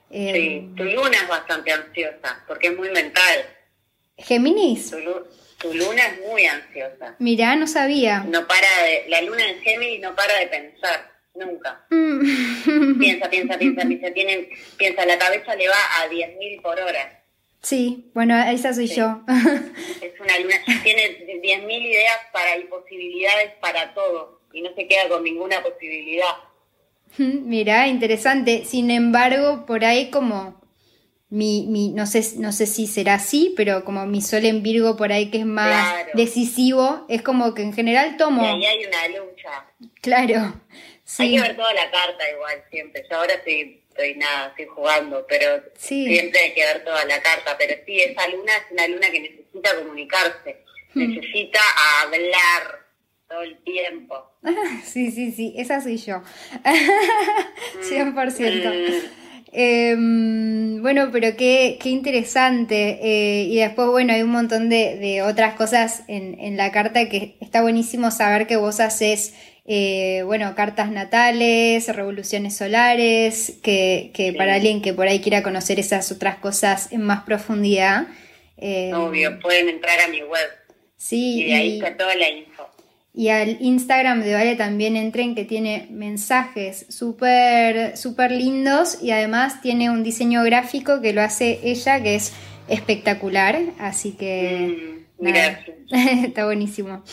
Eh, 0.10 0.34
sí, 0.34 0.74
tu 0.75 0.84
luna 0.84 1.18
es 1.22 1.27
bastante 1.27 1.72
ansiosa, 1.72 2.44
porque 2.48 2.70
es 2.70 2.75
muy 2.75 2.89
mental. 2.89 3.46
¿Géminis? 4.18 4.89
Tu, 5.60 5.74
luna 5.74 6.08
es 6.08 6.27
muy 6.27 6.48
ansiosa. 6.48 7.15
Mirá, 7.20 7.56
no 7.56 7.68
sabía. 7.68 8.22
No 8.22 8.48
para 8.48 8.84
de, 8.84 9.06
la 9.10 9.22
luna 9.22 9.48
en 9.48 9.62
Géminis 9.62 10.01
no 10.01 10.15
para 10.15 10.39
de 10.39 10.48
pensar, 10.48 11.18
nunca. 11.39 11.86
Mm. 11.89 13.00
piensa, 13.00 13.29
piensa, 13.29 13.58
piensa, 13.58 13.81
piensa, 13.88 14.13
tiene, 14.13 14.50
piensa, 14.77 15.05
la 15.05 15.17
cabeza 15.17 15.55
le 15.55 15.67
va 15.67 16.01
a 16.01 16.10
10.000 16.10 16.62
por 16.62 16.79
hora. 16.79 17.24
Sí, 17.62 18.10
bueno, 18.13 18.38
esa 18.43 18.74
soy 18.74 18.88
yo. 18.88 19.22
es 19.27 20.19
una 20.19 20.39
luna, 20.39 20.84
tiene 20.84 21.25
10.000 21.41 21.81
ideas 21.81 22.19
para 22.31 22.58
y 22.58 22.63
posibilidades 22.65 23.51
para 23.60 23.93
todo 23.93 24.41
y 24.53 24.62
no 24.62 24.74
se 24.75 24.88
queda 24.88 25.10
con 25.10 25.24
ninguna 25.24 25.62
posibilidad. 25.62 26.36
Mira, 27.17 27.88
interesante. 27.88 28.65
Sin 28.65 28.91
embargo, 28.91 29.65
por 29.65 29.84
ahí 29.84 30.10
como 30.10 30.60
mi, 31.29 31.67
mi, 31.67 31.89
no 31.89 32.05
sé, 32.05 32.24
no 32.38 32.51
sé 32.51 32.65
si 32.65 32.88
será 32.88 33.15
así, 33.15 33.53
pero 33.55 33.84
como 33.84 34.05
mi 34.05 34.22
sol 34.22 34.46
en 34.46 34.63
Virgo 34.63 34.96
por 34.96 35.12
ahí 35.12 35.29
que 35.29 35.39
es 35.39 35.46
más 35.46 36.08
decisivo, 36.13 37.05
es 37.08 37.22
como 37.22 37.53
que 37.53 37.62
en 37.62 37.74
general 37.74 38.17
tomo. 38.17 38.43
Y 38.43 38.48
ahí 38.48 38.65
hay 38.65 38.86
una 38.86 39.08
lucha. 39.08 39.65
Claro. 40.01 40.62
Sí. 41.09 41.23
Hay 41.23 41.35
que 41.35 41.41
ver 41.41 41.55
toda 41.55 41.73
la 41.73 41.89
carta 41.89 42.29
igual 42.29 42.63
siempre. 42.69 43.03
Yo 43.09 43.17
ahora 43.17 43.33
estoy 43.33 43.81
estoy 43.89 44.15
nada, 44.15 44.49
estoy 44.49 44.65
jugando, 44.67 45.25
pero 45.27 45.63
siempre 45.75 46.39
hay 46.39 46.53
que 46.53 46.63
ver 46.63 46.83
toda 46.83 47.03
la 47.05 47.19
carta. 47.19 47.55
Pero 47.57 47.73
sí, 47.85 47.99
esa 47.99 48.27
luna 48.27 48.51
es 48.55 48.71
una 48.71 48.87
luna 48.87 49.09
que 49.11 49.19
necesita 49.19 49.75
comunicarse, 49.75 50.63
hmm. 50.93 50.99
necesita 50.99 51.59
hablar 52.01 52.85
todo 53.27 53.41
el 53.41 53.57
tiempo. 53.63 54.25
Sí, 54.85 55.11
sí, 55.11 55.31
sí, 55.31 55.53
esa 55.57 55.81
soy 55.81 55.97
yo. 55.97 56.21
100%. 57.81 58.13
Mm. 58.13 59.19
Em, 59.51 60.81
bueno, 60.81 61.09
pero 61.11 61.35
qué, 61.35 61.77
qué 61.81 61.89
interesante. 61.89 62.99
Eh, 63.01 63.43
y 63.45 63.57
después, 63.57 63.89
bueno, 63.89 64.13
hay 64.13 64.21
un 64.21 64.29
montón 64.29 64.69
de, 64.69 64.97
de 64.97 65.23
otras 65.23 65.55
cosas 65.55 66.03
en, 66.07 66.39
en, 66.39 66.55
la 66.55 66.71
carta 66.71 67.09
que 67.09 67.35
está 67.41 67.61
buenísimo 67.61 68.11
saber 68.11 68.47
que 68.47 68.57
vos 68.57 68.79
haces 68.79 69.33
eh, 69.71 70.23
bueno, 70.25 70.55
cartas 70.55 70.89
natales, 70.89 71.95
revoluciones 71.95 72.57
solares, 72.57 73.53
que, 73.61 74.09
que 74.15 74.33
para 74.33 74.55
alguien 74.55 74.81
que 74.81 74.95
por 74.95 75.07
ahí 75.07 75.19
quiera 75.19 75.43
conocer 75.43 75.79
esas 75.79 76.11
otras 76.11 76.38
cosas 76.38 76.91
en 76.91 77.03
más 77.03 77.21
profundidad. 77.21 78.07
Eh, 78.57 78.91
Obvio, 78.95 79.39
pueden 79.39 79.69
entrar 79.69 79.99
a 79.99 80.07
mi 80.07 80.23
web. 80.23 80.49
Sí. 80.97 81.43
Y 81.43 81.53
ahí 81.53 81.77
está 81.77 81.95
toda 81.95 82.15
la 82.15 82.29
info. 82.29 82.67
Y 83.13 83.29
al 83.29 83.57
Instagram 83.61 84.23
de 84.23 84.33
Vale 84.33 84.55
también 84.55 84.95
entren 84.95 85.35
que 85.35 85.45
tiene 85.45 85.85
mensajes 85.91 86.88
súper 86.89 87.95
super 87.95 88.31
lindos 88.31 88.97
y 89.03 89.11
además 89.11 89.61
tiene 89.61 89.91
un 89.91 90.01
diseño 90.01 90.43
gráfico 90.43 90.99
que 90.99 91.13
lo 91.13 91.21
hace 91.21 91.59
ella 91.61 92.01
que 92.01 92.15
es 92.15 92.33
espectacular, 92.69 93.59
así 93.77 94.13
que... 94.13 95.05
Mm, 95.19 95.25
gracias. 95.27 95.77
está 96.25 96.45
buenísimo. 96.45 97.03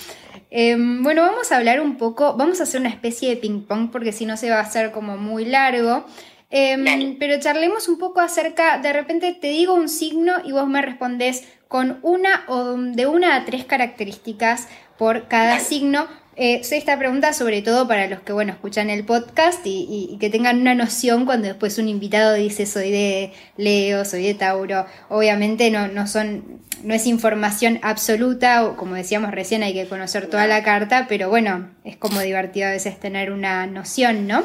Em, 0.51 1.03
bueno, 1.03 1.23
vamos 1.23 1.51
a 1.51 1.57
hablar 1.57 1.81
un 1.81 1.97
poco, 1.97 2.35
vamos 2.37 2.61
a 2.61 2.65
hacer 2.65 2.81
una 2.81 2.91
especie 2.91 3.29
de 3.29 3.37
ping 3.37 3.63
pong 3.63 3.91
porque 3.91 4.13
si 4.13 4.27
no 4.27 4.37
se 4.37 4.51
va 4.51 4.59
a 4.59 4.63
hacer 4.63 4.93
como 4.93 5.17
muy 5.17 5.45
largo. 5.45 6.05
Em, 6.51 7.19
pero 7.19 7.41
charlemos 7.41 7.89
un 7.89 7.99
poco 7.99 8.21
acerca, 8.21 8.79
de 8.79 8.93
repente 8.93 9.33
te 9.35 9.49
digo 9.49 9.75
un 9.75 9.89
signo 9.89 10.35
y 10.45 10.53
vos 10.53 10.69
me 10.69 10.81
respondes 10.81 11.45
con 11.67 11.99
una 12.03 12.45
o 12.47 12.75
de 12.75 13.07
una 13.07 13.35
a 13.35 13.45
tres 13.45 13.65
características 13.65 14.69
por 14.97 15.27
cada 15.27 15.59
signo 15.59 16.07
eh, 16.39 16.61
esta 16.71 16.99
pregunta 16.99 17.33
sobre 17.33 17.63
todo 17.63 17.89
para 17.89 18.09
los 18.09 18.21
que, 18.21 18.33
bueno, 18.35 18.53
escuchan 18.53 18.91
el 18.91 19.07
podcast 19.07 19.61
y, 19.65 20.19
que 20.21 20.29
tengan 20.29 20.61
una 20.61 20.75
noción 20.75 21.25
cuando 21.25 21.49
después 21.49 21.79
un 21.79 21.89
invitado 21.89 22.35
dice 22.35 22.67
soy 22.67 22.91
de 22.91 23.33
Leo, 23.57 24.05
soy 24.05 24.25
de 24.25 24.35
Tauro. 24.35 24.85
Obviamente 25.09 25.71
no, 25.71 25.89
no 25.89 26.07
son, 26.07 26.61
no 26.83 26.93
es 26.93 27.07
información 27.07 27.81
absoluta, 27.83 28.67
o 28.67 28.77
como 28.77 28.97
decíamos 28.97 29.31
recién 29.31 29.63
hay 29.63 29.73
que 29.73 29.89
conocer 29.89 30.29
toda 30.29 30.47
la 30.47 30.63
carta, 30.63 31.07
pero 31.09 31.31
bueno, 31.31 31.71
es 31.85 31.97
como 31.97 32.21
divertido 32.21 32.69
a 32.69 32.73
veces 32.73 33.01
tener 33.01 33.33
una 33.33 33.67
noción, 33.67 34.27
¿no? 34.27 34.45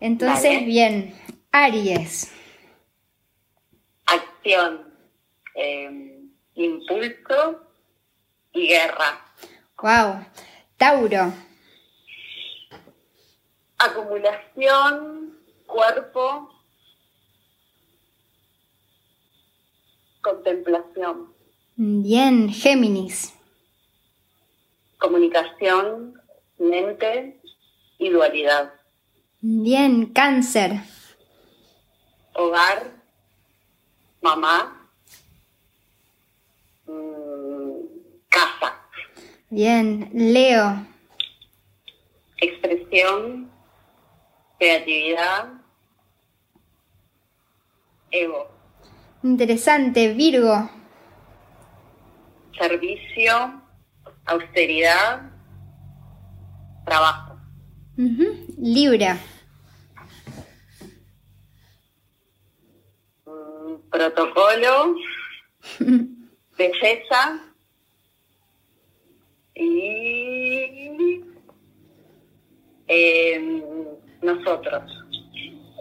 Entonces, 0.00 0.66
bien, 0.66 1.14
Aries. 1.52 2.30
Acción, 4.04 4.82
eh, 5.54 6.20
impulso 6.54 7.66
y 8.52 8.68
guerra. 8.68 9.24
Wow. 9.80 10.26
Tauro. 10.76 11.32
Acumulación, 13.78 15.38
cuerpo, 15.66 16.50
contemplación. 20.20 21.32
Bien, 21.76 22.48
Géminis. 22.48 23.34
Comunicación, 24.98 26.20
mente 26.58 27.40
y 27.98 28.08
dualidad. 28.10 28.72
Bien, 29.40 30.06
cáncer. 30.06 30.80
Hogar, 32.34 32.90
mamá, 34.22 34.90
mm, 36.86 37.80
casa. 38.28 38.80
Bien, 39.54 40.10
Leo. 40.12 40.84
Expresión, 42.38 43.48
creatividad, 44.58 45.52
ego. 48.10 48.48
Interesante, 49.22 50.12
Virgo. 50.12 50.68
Servicio, 52.58 53.62
austeridad, 54.24 55.30
trabajo. 56.84 57.38
Libra. 58.58 59.18
Mm, 63.24 63.88
protocolo, 63.88 64.96
belleza, 66.58 67.53
y 69.54 71.22
eh, 72.88 73.62
nosotros. 74.22 74.82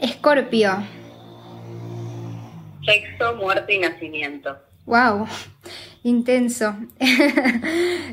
Escorpio. 0.02 0.72
Sexo, 2.86 3.36
muerte 3.36 3.76
y 3.76 3.80
nacimiento. 3.80 4.58
Wow, 4.86 5.28
intenso. 6.04 6.76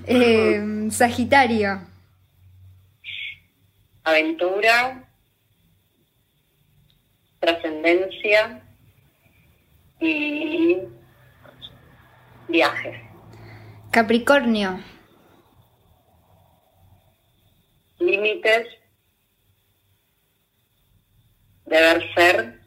eh, 0.07 0.89
sagitario. 0.91 1.81
Aventura, 4.05 5.09
trascendencia 7.41 8.63
y 10.01 10.79
viajes. 12.49 12.97
Capricornio. 13.91 14.81
Límites, 18.01 18.67
deber 21.67 22.15
ser 22.15 22.61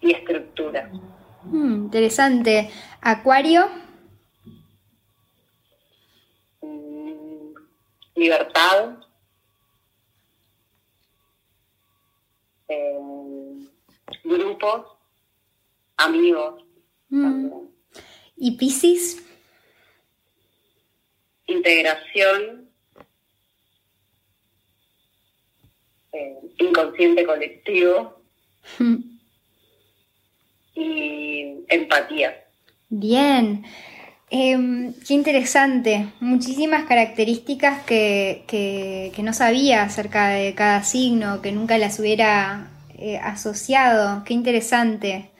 y 0.00 0.10
estructura. 0.10 0.90
Hmm, 1.44 1.84
interesante. 1.84 2.70
Acuario. 3.00 3.68
Mm, 6.60 7.54
libertad. 8.16 8.98
Eh, 12.66 13.68
grupos, 14.24 14.86
amigos. 15.96 16.64
Hmm. 17.10 17.48
¿Y 18.36 18.56
Piscis? 18.56 19.24
Integración, 21.46 22.71
eh, 26.12 26.36
inconsciente 26.58 27.24
colectivo. 27.24 28.22
Hmm 28.78 29.12
y 30.74 31.64
empatía. 31.68 32.44
Bien. 32.88 33.64
Em, 34.30 34.94
qué 35.06 35.14
interesante. 35.14 36.06
Muchísimas 36.20 36.84
características 36.84 37.82
que, 37.84 38.44
que, 38.46 39.22
no 39.22 39.34
sabía 39.34 39.82
acerca 39.82 40.28
de 40.28 40.54
cada 40.54 40.82
signo, 40.82 41.42
que 41.42 41.52
nunca 41.52 41.76
las 41.76 41.98
hubiera 42.00 42.70
eh, 42.98 43.18
asociado. 43.18 44.24
Qué 44.24 44.32
interesante. 44.34 45.30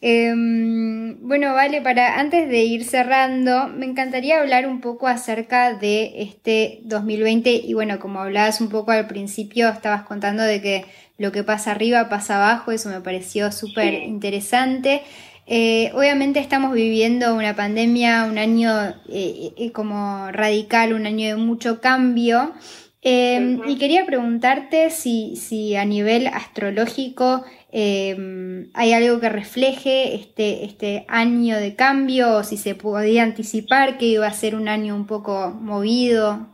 Em, 0.00 1.18
bueno, 1.26 1.54
vale, 1.54 1.80
para 1.82 2.20
antes 2.20 2.48
de 2.48 2.62
ir 2.62 2.84
cerrando, 2.84 3.68
me 3.68 3.84
encantaría 3.84 4.38
hablar 4.40 4.68
un 4.68 4.80
poco 4.80 5.08
acerca 5.08 5.74
de 5.74 6.22
este 6.22 6.80
2020 6.84 7.50
y 7.50 7.74
bueno, 7.74 7.98
como 7.98 8.20
hablabas 8.20 8.60
un 8.60 8.68
poco 8.68 8.92
al 8.92 9.08
principio, 9.08 9.68
estabas 9.68 10.02
contando 10.02 10.44
de 10.44 10.62
que 10.62 10.84
lo 11.18 11.32
que 11.32 11.42
pasa 11.42 11.72
arriba 11.72 12.08
pasa 12.08 12.36
abajo, 12.36 12.70
eso 12.70 12.90
me 12.90 13.00
pareció 13.00 13.50
súper 13.50 13.94
interesante. 13.94 15.02
Eh, 15.50 15.90
obviamente 15.94 16.38
estamos 16.40 16.74
viviendo 16.74 17.34
una 17.34 17.56
pandemia, 17.56 18.24
un 18.24 18.38
año 18.38 18.70
eh, 19.08 19.50
eh, 19.56 19.72
como 19.72 20.30
radical, 20.30 20.92
un 20.92 21.06
año 21.06 21.26
de 21.26 21.36
mucho 21.36 21.80
cambio. 21.80 22.52
Em, 23.00 23.60
y 23.68 23.78
quería 23.78 24.04
preguntarte 24.06 24.90
si, 24.90 25.36
si 25.36 25.76
a 25.76 25.84
nivel 25.84 26.26
astrológico 26.26 27.44
em, 27.70 28.70
hay 28.74 28.92
algo 28.92 29.20
que 29.20 29.28
refleje 29.28 30.16
este, 30.16 30.64
este 30.64 31.04
año 31.06 31.58
de 31.58 31.76
cambio 31.76 32.38
o 32.38 32.42
si 32.42 32.56
se 32.56 32.74
podía 32.74 33.22
anticipar 33.22 33.98
que 33.98 34.06
iba 34.06 34.26
a 34.26 34.32
ser 34.32 34.56
un 34.56 34.68
año 34.68 34.96
un 34.96 35.06
poco 35.06 35.50
movido. 35.50 36.48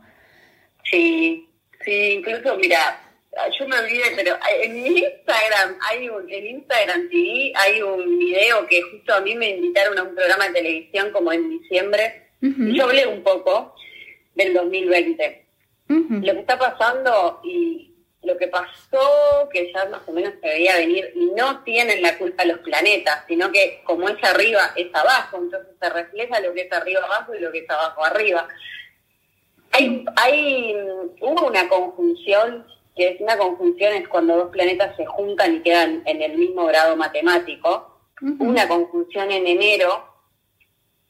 Sí, 0.83 1.49
sí, 1.83 2.11
incluso 2.19 2.55
mira, 2.57 3.01
yo 3.59 3.67
me 3.67 3.79
olvidé, 3.79 4.03
pero 4.15 4.37
en 4.61 4.73
mi 4.75 4.99
Instagram 4.99 5.77
hay 5.89 6.09
un, 6.09 6.31
en 6.31 6.45
Instagram 6.45 7.09
TV 7.09 7.53
hay 7.55 7.81
un 7.81 8.19
video 8.19 8.67
que 8.67 8.83
justo 8.83 9.15
a 9.15 9.21
mí 9.21 9.33
me 9.33 9.49
invitaron 9.49 9.97
a 9.97 10.03
un 10.03 10.13
programa 10.13 10.47
de 10.47 10.53
televisión 10.53 11.11
como 11.11 11.33
en 11.33 11.49
diciembre, 11.49 12.21
y 12.41 12.77
yo 12.77 12.83
hablé 12.83 13.07
un 13.07 13.23
poco 13.23 13.73
del 14.35 14.53
2020. 14.53 15.44
Lo 15.87 16.33
que 16.33 16.39
está 16.39 16.57
pasando 16.57 17.41
y 17.43 17.93
lo 18.23 18.37
que 18.37 18.47
pasó, 18.47 19.47
que 19.51 19.71
ya 19.71 19.85
más 19.85 20.01
o 20.07 20.11
menos 20.11 20.33
se 20.41 20.47
veía 20.47 20.77
venir, 20.77 21.11
y 21.15 21.27
no 21.35 21.63
tienen 21.63 22.01
la 22.01 22.17
culpa 22.17 22.43
los 22.43 22.59
planetas, 22.59 23.23
sino 23.27 23.51
que 23.51 23.81
como 23.83 24.09
es 24.09 24.23
arriba, 24.23 24.71
es 24.75 24.93
abajo, 24.93 25.37
entonces 25.37 25.75
se 25.79 25.89
refleja 25.89 26.39
lo 26.39 26.53
que 26.53 26.61
es 26.61 26.71
arriba 26.71 27.01
abajo 27.03 27.35
y 27.35 27.39
lo 27.39 27.51
que 27.51 27.59
es 27.59 27.69
abajo 27.69 28.03
arriba. 28.03 28.47
Hay, 29.71 30.05
hay, 30.15 30.75
hubo 31.21 31.47
una 31.47 31.67
conjunción 31.69 32.65
que 32.95 33.09
es 33.09 33.21
una 33.21 33.37
conjunción 33.37 33.93
es 33.93 34.07
cuando 34.07 34.37
dos 34.37 34.49
planetas 34.49 34.95
se 34.95 35.05
juntan 35.05 35.55
y 35.55 35.61
quedan 35.61 36.01
en 36.05 36.21
el 36.21 36.37
mismo 36.37 36.65
grado 36.65 36.95
matemático. 36.95 37.99
Una 38.39 38.67
conjunción 38.67 39.31
en 39.31 39.45
enero, 39.45 40.07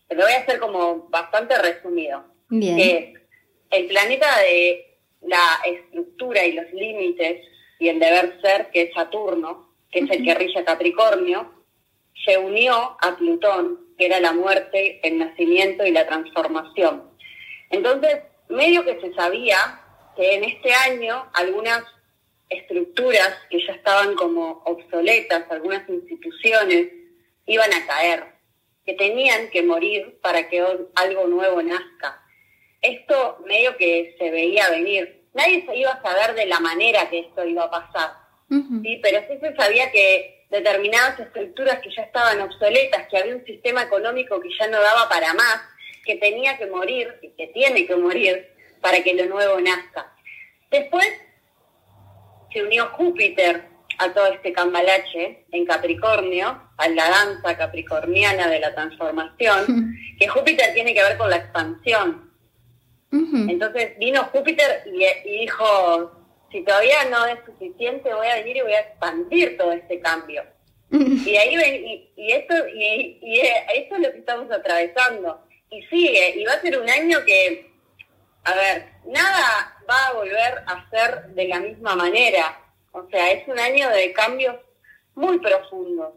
lo 0.10 0.24
voy 0.24 0.34
a 0.34 0.40
hacer 0.40 0.60
como 0.60 1.08
bastante 1.10 1.56
resumido. 1.60 2.24
Que 2.50 3.14
el 3.70 3.88
planeta 3.88 4.28
de 4.40 4.98
la 5.22 5.60
estructura 5.66 6.46
y 6.46 6.54
los 6.54 6.72
límites 6.72 7.42
y 7.80 7.90
el 7.90 8.00
deber 8.00 8.40
ser, 8.42 8.70
que 8.72 8.84
es 8.84 8.94
Saturno, 8.94 9.76
que 9.92 10.00
es 10.00 10.10
el 10.10 10.24
que 10.24 10.36
rige 10.36 10.64
Capricornio, 10.64 11.52
se 12.26 12.38
unió 12.38 12.98
a 13.02 13.16
Plutón, 13.18 13.94
que 13.98 14.06
era 14.06 14.20
la 14.20 14.34
muerte, 14.34 15.00
el 15.04 15.18
nacimiento 15.20 15.86
y 15.86 15.92
la 15.92 16.08
transformación. 16.08 17.10
Entonces, 17.70 18.24
medio 18.50 18.84
que 18.84 19.00
se 19.02 19.14
sabía 19.14 19.82
que 20.16 20.36
en 20.36 20.44
este 20.44 20.74
año 20.74 21.30
algunas 21.34 21.84
estructuras 22.50 23.34
que 23.50 23.66
ya 23.66 23.74
estaban 23.74 24.16
como 24.16 24.62
obsoletas, 24.66 25.50
algunas 25.50 25.88
instituciones, 25.90 26.88
iban 27.46 27.74
a 27.74 27.86
caer, 27.86 28.24
que 28.86 28.94
tenían 28.94 29.50
que 29.50 29.64
morir 29.64 30.20
para 30.22 30.48
que 30.48 30.64
algo 30.96 31.28
nuevo 31.28 31.62
nazca. 31.62 32.24
Esto 32.86 33.40
medio 33.46 33.76
que 33.78 34.16
se 34.18 34.32
veía 34.32 34.70
venir. 34.70 35.24
Nadie 35.34 35.66
se 35.66 35.76
iba 35.76 35.92
a 35.92 36.02
saber 36.02 36.36
de 36.36 36.46
la 36.46 36.60
manera 36.60 37.10
que 37.10 37.20
esto 37.20 37.46
iba 37.46 37.64
a 37.64 37.72
pasar, 37.72 38.12
¿sí? 38.50 39.00
pero 39.04 39.20
sí 39.28 39.38
se 39.42 39.56
sabía 39.56 39.92
que 39.92 40.46
determinadas 40.50 41.20
estructuras 41.20 41.80
que 41.80 41.94
ya 41.94 42.04
estaban 42.04 42.40
obsoletas, 42.42 43.08
que 43.10 43.18
había 43.18 43.36
un 43.36 43.46
sistema 43.46 43.84
económico 43.84 44.40
que 44.40 44.50
ya 44.58 44.68
no 44.68 44.80
daba 44.80 45.10
para 45.10 45.34
más, 45.34 45.62
que 46.06 46.16
tenía 46.16 46.58
que 46.58 46.68
morir 46.68 47.14
y 47.22 47.32
que 47.32 47.48
tiene 47.48 47.86
que 47.86 47.96
morir, 47.96 48.50
para 48.80 49.02
que 49.02 49.14
lo 49.14 49.26
nuevo 49.26 49.60
nazca. 49.60 50.14
Después 50.70 51.08
se 52.54 52.64
unió 52.64 52.88
Júpiter 52.90 53.64
a 53.98 54.14
todo 54.14 54.28
este 54.28 54.54
cambalache 54.54 55.46
en 55.52 55.66
Capricornio, 55.66 56.62
a 56.78 56.90
la 56.90 57.10
danza 57.10 57.58
capricorniana 57.58 58.48
de 58.48 58.60
la 58.60 58.74
transformación, 58.74 59.96
que 60.20 60.28
Júpiter 60.28 60.74
tiene 60.74 60.94
que 60.94 61.02
ver 61.02 61.18
con 61.18 61.30
la 61.30 61.38
expansión. 61.38 62.25
Entonces 63.12 63.98
vino 63.98 64.24
Júpiter 64.26 64.84
y, 64.86 65.40
dijo, 65.40 66.12
si 66.52 66.62
todavía 66.64 67.06
no 67.10 67.26
es 67.26 67.40
suficiente, 67.46 68.14
voy 68.14 68.28
a 68.28 68.36
venir 68.36 68.58
y 68.58 68.62
voy 68.62 68.74
a 68.74 68.82
expandir 68.82 69.58
todo 69.58 69.72
este 69.72 70.00
cambio. 70.00 70.44
Y 70.92 71.36
ahí 71.36 71.56
ven, 71.56 71.86
y, 72.16 72.32
esto, 72.32 72.54
y, 72.74 73.20
y, 73.22 73.40
esto 73.40 73.96
es 73.96 74.02
lo 74.02 74.12
que 74.12 74.20
estamos 74.20 74.52
atravesando. 74.52 75.42
Y 75.70 75.82
sigue, 75.84 76.40
y 76.40 76.46
va 76.46 76.54
a 76.54 76.62
ser 76.62 76.80
un 76.80 76.90
año 76.90 77.20
que 77.26 77.76
a 78.46 78.54
ver, 78.54 78.86
nada 79.08 79.76
va 79.90 80.08
a 80.08 80.14
volver 80.14 80.64
a 80.68 80.88
ser 80.92 81.28
de 81.30 81.48
la 81.48 81.60
misma 81.60 81.96
manera. 81.96 82.60
O 82.92 83.08
sea, 83.10 83.32
es 83.32 83.48
un 83.48 83.60
año 83.60 83.90
de 83.90 84.14
cambios 84.14 84.56
muy 85.16 85.40
profundos. 85.40 86.14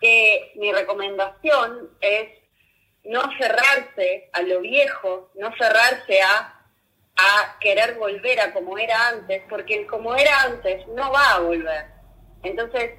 Que 0.00 0.52
mi 0.56 0.72
recomendación 0.72 1.90
es 2.00 2.35
no 3.08 3.22
cerrarse 3.38 4.30
a 4.32 4.42
lo 4.42 4.60
viejo, 4.60 5.30
no 5.34 5.50
cerrarse 5.56 6.20
a, 6.22 6.60
a 7.16 7.58
querer 7.60 7.94
volver 7.94 8.40
a 8.40 8.52
como 8.52 8.78
era 8.78 9.08
antes, 9.08 9.42
porque 9.48 9.74
el 9.80 9.86
como 9.86 10.14
era 10.14 10.42
antes 10.42 10.86
no 10.88 11.10
va 11.12 11.34
a 11.34 11.40
volver. 11.40 11.86
Entonces, 12.42 12.92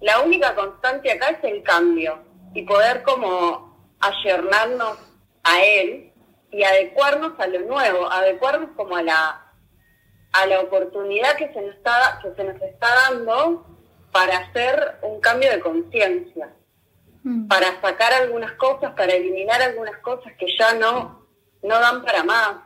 la 0.00 0.20
única 0.20 0.54
constante 0.54 1.10
acá 1.10 1.30
es 1.30 1.44
el 1.44 1.62
cambio 1.62 2.22
y 2.54 2.62
poder 2.62 3.02
como 3.02 3.94
ayornarnos 4.00 4.98
a 5.42 5.62
él 5.62 6.12
y 6.50 6.62
adecuarnos 6.62 7.38
a 7.38 7.46
lo 7.46 7.60
nuevo, 7.60 8.10
adecuarnos 8.10 8.70
como 8.76 8.96
a 8.96 9.02
la 9.02 9.40
a 10.32 10.46
la 10.46 10.60
oportunidad 10.60 11.36
que 11.36 11.52
se 11.52 11.62
nos 11.62 11.76
está 11.76 12.18
que 12.22 12.34
se 12.34 12.44
nos 12.44 12.60
está 12.60 12.88
dando 13.08 13.66
para 14.10 14.38
hacer 14.38 14.98
un 15.02 15.20
cambio 15.20 15.50
de 15.50 15.60
conciencia, 15.60 16.52
mm. 17.24 17.48
para 17.48 17.80
sacar 17.80 18.12
algunas 18.12 18.52
cosas, 18.52 18.92
para 18.94 19.12
eliminar 19.14 19.60
algunas 19.60 19.98
cosas 19.98 20.32
que 20.38 20.46
ya 20.56 20.74
no 20.74 21.24
no 21.62 21.80
dan 21.80 22.04
para 22.04 22.22
más, 22.24 22.58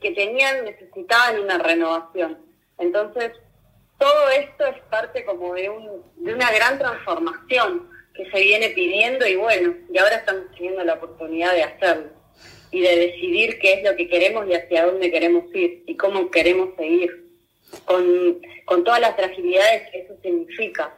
que 0.00 0.10
tenían 0.12 0.64
necesitaban 0.64 1.40
una 1.40 1.56
renovación. 1.56 2.38
Entonces, 2.78 3.32
todo 3.98 4.28
esto 4.28 4.66
es 4.66 4.78
parte 4.90 5.24
como 5.24 5.54
de 5.54 5.70
un 5.70 6.02
de 6.16 6.34
una 6.34 6.50
gran 6.52 6.78
transformación 6.78 7.90
que 8.14 8.30
se 8.30 8.40
viene 8.40 8.68
pidiendo 8.70 9.26
y 9.26 9.36
bueno, 9.36 9.74
y 9.92 9.98
ahora 9.98 10.16
estamos 10.16 10.44
teniendo 10.54 10.84
la 10.84 10.94
oportunidad 10.94 11.54
de 11.54 11.62
hacerlo 11.62 12.10
y 12.70 12.80
de 12.80 12.96
decidir 12.96 13.58
qué 13.58 13.74
es 13.74 13.84
lo 13.84 13.94
que 13.96 14.08
queremos 14.08 14.46
y 14.48 14.54
hacia 14.54 14.86
dónde 14.86 15.10
queremos 15.10 15.44
ir 15.54 15.84
y 15.86 15.96
cómo 15.96 16.30
queremos 16.30 16.70
seguir, 16.76 17.30
con, 17.84 18.84
todas 18.84 19.00
las 19.00 19.14
fragilidades 19.14 19.90
que 19.90 20.00
eso 20.00 20.14
significa. 20.22 20.96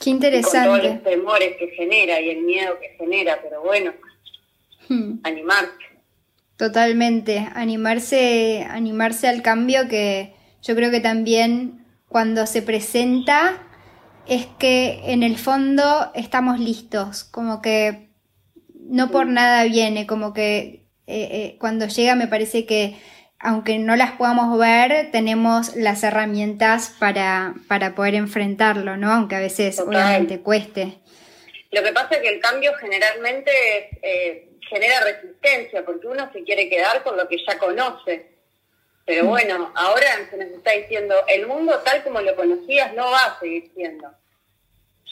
Qué 0.00 0.10
interesante. 0.10 0.68
con 0.68 0.80
todos 0.80 0.94
los 0.94 1.02
temores 1.02 1.56
que 1.58 1.68
genera 1.68 2.20
y 2.20 2.30
el 2.30 2.42
miedo 2.42 2.78
que 2.80 2.90
genera, 2.98 3.40
pero 3.42 3.62
bueno, 3.62 3.92
hmm. 4.88 5.20
animarse. 5.22 5.72
Totalmente, 6.56 7.48
animarse, 7.54 8.66
animarse 8.68 9.28
al 9.28 9.42
cambio 9.42 9.88
que 9.88 10.34
yo 10.62 10.74
creo 10.74 10.90
que 10.90 11.00
también 11.00 11.84
cuando 12.08 12.46
se 12.46 12.62
presenta 12.62 13.62
es 14.26 14.46
que 14.58 15.00
en 15.04 15.22
el 15.22 15.38
fondo 15.38 16.10
estamos 16.14 16.58
listos, 16.58 17.24
como 17.24 17.62
que 17.62 18.08
no 18.74 19.10
por 19.10 19.26
nada 19.26 19.64
viene, 19.64 20.06
como 20.06 20.32
que 20.32 20.86
eh, 21.06 21.28
eh, 21.30 21.56
cuando 21.58 21.86
llega 21.86 22.14
me 22.14 22.26
parece 22.26 22.66
que 22.66 22.96
aunque 23.40 23.78
no 23.78 23.94
las 23.96 24.12
podamos 24.12 24.58
ver, 24.58 25.10
tenemos 25.12 25.76
las 25.76 26.02
herramientas 26.02 26.94
para, 26.98 27.54
para 27.68 27.94
poder 27.94 28.14
enfrentarlo, 28.14 28.96
¿no? 28.96 29.12
Aunque 29.12 29.36
a 29.36 29.40
veces 29.40 29.78
obviamente 29.78 30.40
cueste. 30.40 30.98
Lo 31.70 31.82
que 31.82 31.92
pasa 31.92 32.16
es 32.16 32.22
que 32.22 32.30
el 32.30 32.40
cambio 32.40 32.72
generalmente 32.80 33.50
eh, 34.02 34.48
genera 34.68 35.00
resistencia, 35.00 35.84
porque 35.84 36.08
uno 36.08 36.30
se 36.32 36.42
quiere 36.42 36.68
quedar 36.68 37.02
con 37.02 37.16
lo 37.16 37.28
que 37.28 37.36
ya 37.46 37.58
conoce. 37.58 38.38
Pero 39.04 39.24
mm. 39.24 39.28
bueno, 39.28 39.72
ahora 39.74 40.06
se 40.30 40.36
nos 40.36 40.48
está 40.48 40.72
diciendo, 40.72 41.14
el 41.28 41.46
mundo 41.46 41.78
tal 41.84 42.02
como 42.02 42.20
lo 42.20 42.34
conocías 42.34 42.92
no 42.94 43.10
va 43.10 43.24
a 43.24 43.38
seguir 43.38 43.70
siendo. 43.74 44.10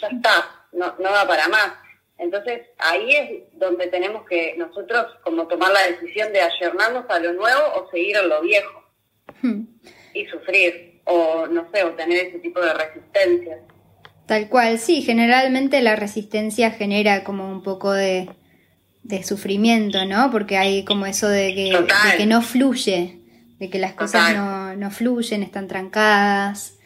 Ya 0.01 0.09
está, 0.09 0.67
no, 0.73 0.95
no 0.99 1.11
va 1.11 1.27
para 1.27 1.49
más. 1.49 1.73
Entonces 2.19 2.63
ahí 2.79 3.11
es 3.11 3.43
donde 3.53 3.89
tenemos 3.89 4.27
que 4.27 4.55
nosotros 4.57 5.07
como 5.23 5.47
tomar 5.47 5.73
la 5.73 5.87
decisión 5.87 6.33
de 6.33 6.41
ayornarnos 6.41 7.05
a 7.09 7.19
lo 7.19 7.35
nuevo 7.35 7.61
o 7.75 7.91
seguir 7.91 8.17
a 8.17 8.23
lo 8.23 8.41
viejo 8.41 8.85
hmm. 9.43 9.63
y 10.15 10.27
sufrir 10.27 11.01
o 11.05 11.47
no 11.47 11.69
sé, 11.73 11.85
o 11.85 11.91
tener 11.93 12.27
ese 12.27 12.39
tipo 12.41 12.61
de 12.61 12.75
resistencia. 12.75 13.59
Tal 14.27 14.49
cual, 14.49 14.79
sí, 14.79 15.03
generalmente 15.03 15.81
la 15.81 15.95
resistencia 15.95 16.73
genera 16.73 17.23
como 17.23 17.49
un 17.49 17.63
poco 17.63 17.93
de, 17.93 18.29
de 19.05 19.23
sufrimiento, 19.23 20.05
¿no? 20.05 20.33
Porque 20.33 20.57
hay 20.57 20.85
como 20.85 21.07
eso 21.07 21.29
de 21.29 21.55
que, 21.55 21.87
que 22.17 22.27
no 22.27 22.43
fluye, 22.43 23.21
de 23.59 23.71
que 23.71 23.79
las 23.79 23.93
cosas 23.93 24.35
no, 24.35 24.75
no, 24.75 24.91
fluyen, 24.91 25.45
están 25.45 25.69
trancadas. 25.69 26.77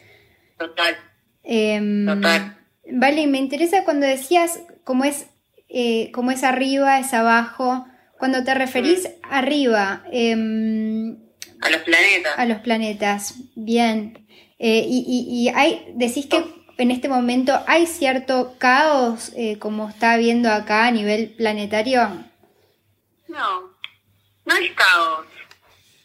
Total. 0.57 0.95
Em, 1.43 2.05
Total. 2.05 2.57
Vale, 2.91 3.25
me 3.25 3.39
interesa 3.39 3.83
cuando 3.83 4.05
decías 4.05 4.59
cómo 4.83 5.05
es, 5.05 5.27
eh, 5.69 6.11
cómo 6.11 6.31
es 6.31 6.43
arriba, 6.43 6.99
es 6.99 7.13
abajo. 7.13 7.85
Cuando 8.17 8.43
te 8.43 8.53
referís 8.53 9.07
mm. 9.07 9.25
arriba. 9.29 10.03
Em, 10.11 11.17
a 11.61 11.69
los 11.69 11.81
planetas. 11.81 12.33
A 12.37 12.45
los 12.45 12.59
planetas, 12.59 13.35
bien. 13.55 14.27
Eh, 14.59 14.85
y, 14.87 15.25
y, 15.29 15.49
hay, 15.49 15.91
decís 15.95 16.27
que 16.27 16.43
en 16.77 16.91
este 16.91 17.09
momento 17.09 17.63
hay 17.67 17.85
cierto 17.85 18.55
caos 18.57 19.31
eh, 19.35 19.59
como 19.59 19.89
está 19.89 20.13
habiendo 20.13 20.51
acá 20.51 20.85
a 20.85 20.91
nivel 20.91 21.29
planetario. 21.35 22.25
No, 23.27 23.75
no 24.45 24.55
es 24.55 24.71
caos. 24.71 25.25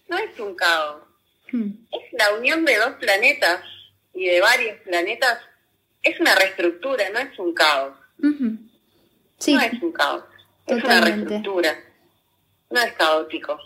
No 0.08 0.18
es 0.18 0.38
un 0.38 0.54
caos. 0.54 1.02
Hmm. 1.50 1.70
Es 1.90 2.12
la 2.12 2.34
unión 2.34 2.64
de 2.64 2.76
dos 2.76 2.94
planetas 3.00 3.60
y 4.14 4.26
de 4.26 4.40
varios 4.40 4.80
planetas. 4.82 5.38
Es 6.02 6.20
una 6.20 6.34
reestructura, 6.34 7.08
no 7.10 7.18
es 7.18 7.38
un 7.38 7.54
caos. 7.54 7.96
Sí. 9.38 9.54
No 9.54 9.60
es 9.60 9.82
un 9.82 9.92
caos, 9.92 10.24
es 10.66 10.82
una 10.82 11.00
reestructura, 11.00 11.78
no 12.70 12.80
es 12.80 12.92
caótico. 12.92 13.58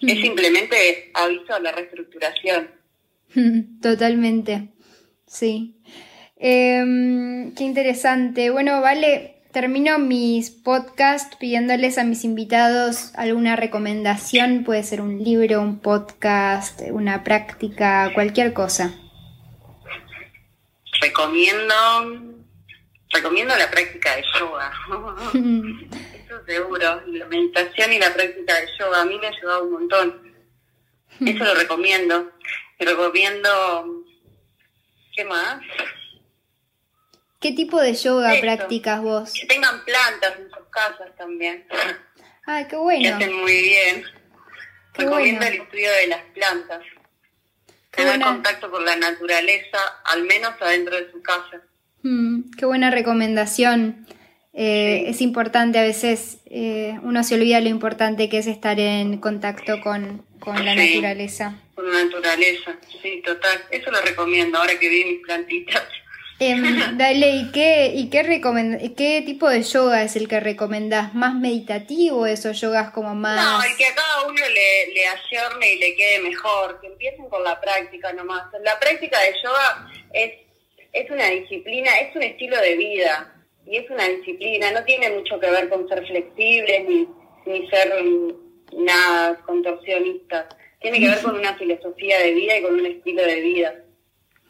Es 0.00 0.20
simplemente 0.20 1.10
aviso 1.14 1.54
a 1.54 1.60
la 1.60 1.72
reestructuración. 1.72 2.70
Totalmente, 3.82 4.68
sí. 5.26 5.80
Em, 6.36 7.52
qué 7.54 7.64
interesante. 7.64 8.50
Bueno, 8.50 8.80
vale, 8.80 9.42
termino 9.52 9.98
mis 9.98 10.50
podcasts 10.50 11.36
pidiéndoles 11.36 11.98
a 11.98 12.04
mis 12.04 12.24
invitados 12.24 13.12
alguna 13.16 13.56
recomendación. 13.56 14.62
Puede 14.62 14.84
ser 14.84 15.00
un 15.00 15.22
libro, 15.22 15.60
un 15.60 15.80
podcast, 15.80 16.80
una 16.92 17.24
práctica, 17.24 18.12
cualquier 18.14 18.52
cosa. 18.52 18.94
Recomiendo 21.00 22.37
recomiendo 23.10 23.56
la 23.56 23.70
práctica 23.70 24.16
de 24.16 24.24
yoga. 24.38 24.72
Eso 26.24 26.44
seguro. 26.46 27.02
La 27.06 27.26
meditación 27.26 27.92
y 27.92 27.98
la 27.98 28.12
práctica 28.12 28.54
de 28.60 28.68
yoga 28.78 29.00
a 29.00 29.04
mí 29.04 29.18
me 29.18 29.26
ha 29.26 29.30
ayudado 29.30 29.64
un 29.64 29.72
montón. 29.72 30.34
Eso 31.20 31.44
lo 31.44 31.54
recomiendo. 31.54 32.32
Recomiendo. 32.78 34.04
¿Qué 35.14 35.24
más? 35.24 35.60
¿Qué 37.40 37.52
tipo 37.52 37.80
de 37.80 37.94
yoga 37.94 38.34
practicas 38.40 39.00
vos? 39.00 39.32
Que 39.32 39.46
tengan 39.46 39.84
plantas 39.84 40.38
en 40.38 40.50
sus 40.50 40.66
casas 40.70 41.14
también. 41.16 41.66
Ah, 42.46 42.66
qué 42.68 42.76
bueno. 42.76 43.02
Que 43.02 43.08
hacen 43.08 43.32
muy 43.32 43.60
bien. 43.62 44.04
recomiendo 44.94 45.46
el 45.46 45.54
estudio 45.54 45.90
de 45.92 46.06
las 46.08 46.22
plantas. 46.34 46.82
Tener 47.90 48.20
contacto 48.20 48.70
con 48.70 48.84
la 48.84 48.96
naturaleza, 48.96 49.78
al 50.04 50.24
menos 50.24 50.54
adentro 50.60 50.96
de 50.96 51.10
su 51.10 51.22
casa. 51.22 51.62
Mm, 52.02 52.50
qué 52.56 52.66
buena 52.66 52.90
recomendación. 52.90 54.06
Eh, 54.54 55.04
es 55.08 55.20
importante, 55.20 55.78
a 55.78 55.82
veces 55.82 56.38
eh, 56.46 56.98
uno 57.02 57.22
se 57.22 57.36
olvida 57.36 57.60
lo 57.60 57.68
importante 57.68 58.28
que 58.28 58.38
es 58.38 58.46
estar 58.46 58.80
en 58.80 59.18
contacto 59.18 59.80
con, 59.80 60.24
la 60.44 60.74
naturaleza. 60.74 61.54
Con 61.74 61.92
la 61.92 62.04
naturaleza, 62.04 62.76
sí, 63.02 63.22
total. 63.24 63.60
Eso 63.70 63.90
lo 63.90 64.00
recomiendo 64.00 64.58
ahora 64.58 64.78
que 64.78 64.88
vi 64.88 65.04
mis 65.04 65.22
plantitas. 65.22 65.84
Em, 66.40 66.62
dale, 66.98 67.30
¿y 67.36 67.52
qué, 67.52 67.92
y 67.94 68.10
qué, 68.10 68.40
qué 68.96 69.22
tipo 69.24 69.48
de 69.48 69.62
yoga 69.62 70.02
es 70.02 70.16
el 70.16 70.28
que 70.28 70.40
recomendás? 70.40 71.14
¿Más 71.14 71.34
meditativo 71.34 72.18
o 72.18 72.26
esos 72.26 72.60
yogas 72.60 72.90
como 72.90 73.14
más...? 73.14 73.36
No, 73.36 73.62
el 73.62 73.76
que 73.76 73.86
a 73.86 73.94
cada 73.94 74.26
uno 74.26 74.40
le, 74.40 74.92
le 74.92 75.72
y 75.72 75.78
le 75.78 75.94
quede 75.94 76.20
mejor, 76.20 76.80
que 76.80 76.86
empiecen 76.86 77.28
con 77.28 77.44
la 77.44 77.60
práctica 77.60 78.12
nomás. 78.12 78.44
La 78.64 78.78
práctica 78.78 79.20
de 79.20 79.34
yoga 79.42 79.88
es 80.12 80.47
es 81.00 81.10
una 81.10 81.28
disciplina, 81.28 81.90
es 82.00 82.14
un 82.14 82.22
estilo 82.22 82.60
de 82.60 82.76
vida 82.76 83.34
y 83.66 83.76
es 83.76 83.90
una 83.90 84.08
disciplina, 84.08 84.72
no 84.72 84.84
tiene 84.84 85.10
mucho 85.10 85.38
que 85.38 85.50
ver 85.50 85.68
con 85.68 85.88
ser 85.88 86.06
flexibles 86.06 86.88
ni, 86.88 87.08
ni 87.46 87.68
ser 87.68 87.92
nada 88.76 89.36
contorsionistas, 89.46 90.46
tiene 90.80 91.00
que 91.00 91.08
ver 91.08 91.20
con 91.20 91.36
una 91.36 91.56
filosofía 91.56 92.18
de 92.20 92.32
vida 92.32 92.58
y 92.58 92.62
con 92.62 92.74
un 92.74 92.86
estilo 92.86 93.22
de 93.22 93.40
vida. 93.40 93.74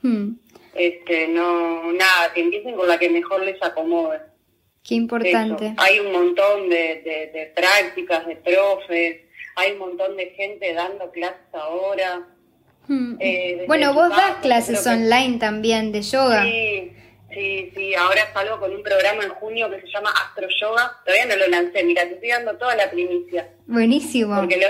Hmm. 0.02 0.30
Este, 0.74 1.28
no, 1.28 1.92
nada, 1.92 2.32
que 2.32 2.40
empiecen 2.40 2.76
con 2.76 2.86
la 2.86 2.98
que 2.98 3.10
mejor 3.10 3.44
les 3.44 3.60
acomode. 3.62 4.20
Qué 4.84 4.94
importante. 4.94 5.74
Hay 5.76 5.98
un 5.98 6.12
montón 6.12 6.68
de, 6.68 7.02
de, 7.02 7.30
de 7.32 7.52
prácticas, 7.54 8.26
de 8.26 8.36
profes, 8.36 9.22
hay 9.56 9.72
un 9.72 9.78
montón 9.78 10.16
de 10.16 10.30
gente 10.30 10.72
dando 10.72 11.10
clases 11.10 11.52
ahora 11.52 12.26
Hmm. 12.88 13.16
Eh, 13.20 13.64
bueno, 13.66 13.94
vos 13.94 14.08
das 14.10 14.36
clases 14.42 14.86
online 14.86 15.38
también 15.38 15.92
de 15.92 16.02
yoga. 16.02 16.42
Sí, 16.42 16.92
sí, 17.32 17.72
sí. 17.76 17.94
Ahora 17.94 18.32
salgo 18.32 18.58
con 18.58 18.74
un 18.74 18.82
programa 18.82 19.24
en 19.24 19.30
junio 19.30 19.70
que 19.70 19.80
se 19.82 19.88
llama 19.88 20.10
Astro 20.10 20.48
Yoga. 20.60 20.98
Todavía 21.04 21.26
no 21.26 21.36
lo 21.36 21.46
lancé, 21.48 21.84
mira, 21.84 22.02
te 22.02 22.14
estoy 22.14 22.30
dando 22.30 22.56
toda 22.56 22.74
la 22.74 22.90
primicia. 22.90 23.48
Buenísimo. 23.66 24.36
Porque, 24.36 24.56
lo... 24.56 24.68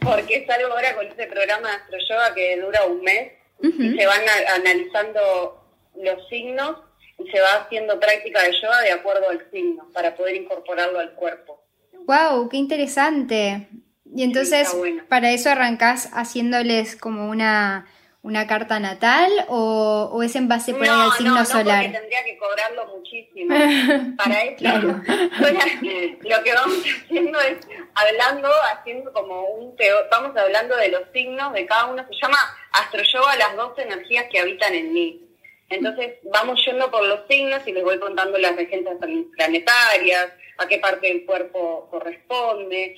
Porque 0.10 0.44
salgo 0.46 0.72
ahora 0.72 0.94
con 0.96 1.06
ese 1.06 1.26
programa 1.26 1.68
de 1.68 1.74
Astro 1.76 1.98
Yoga 2.08 2.34
que 2.34 2.60
dura 2.60 2.84
un 2.84 3.02
mes 3.02 3.32
y 3.62 3.96
se 3.96 4.06
van 4.06 4.22
analizando 4.56 5.64
los 5.96 6.28
signos 6.28 6.76
y 7.18 7.30
se 7.30 7.40
va 7.40 7.62
haciendo 7.62 7.98
práctica 8.00 8.42
de 8.42 8.52
yoga 8.52 8.80
de 8.80 8.92
acuerdo 8.92 9.28
al 9.28 9.50
signo 9.50 9.88
para 9.92 10.14
poder 10.14 10.36
incorporarlo 10.36 10.98
al 10.98 11.12
cuerpo. 11.14 11.62
¡Wow! 12.06 12.48
¡Qué 12.48 12.56
interesante! 12.56 13.68
Y 14.14 14.24
entonces, 14.24 14.74
¿para 15.08 15.30
eso 15.30 15.50
arrancás 15.50 16.10
haciéndoles 16.12 16.96
como 16.96 17.28
una, 17.28 17.86
una 18.22 18.46
carta 18.46 18.80
natal 18.80 19.30
o, 19.48 20.20
es 20.22 20.34
en 20.36 20.48
base 20.48 20.74
por 20.74 20.88
al 20.88 21.12
signo 21.12 21.36
no, 21.36 21.44
solar? 21.44 21.86
No, 21.86 21.92
tendría 21.92 22.24
que 22.24 22.36
cobrarlo 22.36 22.86
muchísimo. 22.96 23.54
Para 24.16 24.42
eso, 24.42 24.62
lo 26.22 26.44
que 26.44 26.54
vamos 26.54 26.78
haciendo 27.04 27.40
es 27.40 27.58
hablando, 27.94 28.48
haciendo 28.74 29.12
como 29.12 29.44
un 29.50 29.76
vamos 30.10 30.36
hablando 30.36 30.76
de 30.76 30.88
los 30.88 31.02
signos 31.12 31.52
de 31.52 31.66
cada 31.66 31.86
uno. 31.86 32.04
Se 32.08 32.14
llama 32.20 32.38
Astroyoga, 32.72 33.36
las 33.36 33.56
12 33.56 33.82
energías 33.82 34.26
que 34.30 34.40
habitan 34.40 34.74
en 34.74 34.92
mí. 34.92 35.26
Entonces 35.68 36.14
vamos 36.24 36.60
yendo 36.66 36.90
por 36.90 37.06
los 37.06 37.20
signos 37.28 37.60
y 37.64 37.72
les 37.72 37.84
voy 37.84 37.98
contando 38.00 38.36
las 38.38 38.56
regencias 38.56 38.96
planetarias, 39.36 40.32
a 40.58 40.66
qué 40.66 40.78
parte 40.78 41.06
del 41.06 41.24
cuerpo 41.24 41.86
corresponde, 41.90 42.96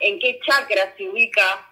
en 0.00 0.18
qué 0.18 0.38
chakra 0.46 0.94
se 0.96 1.08
ubica 1.08 1.66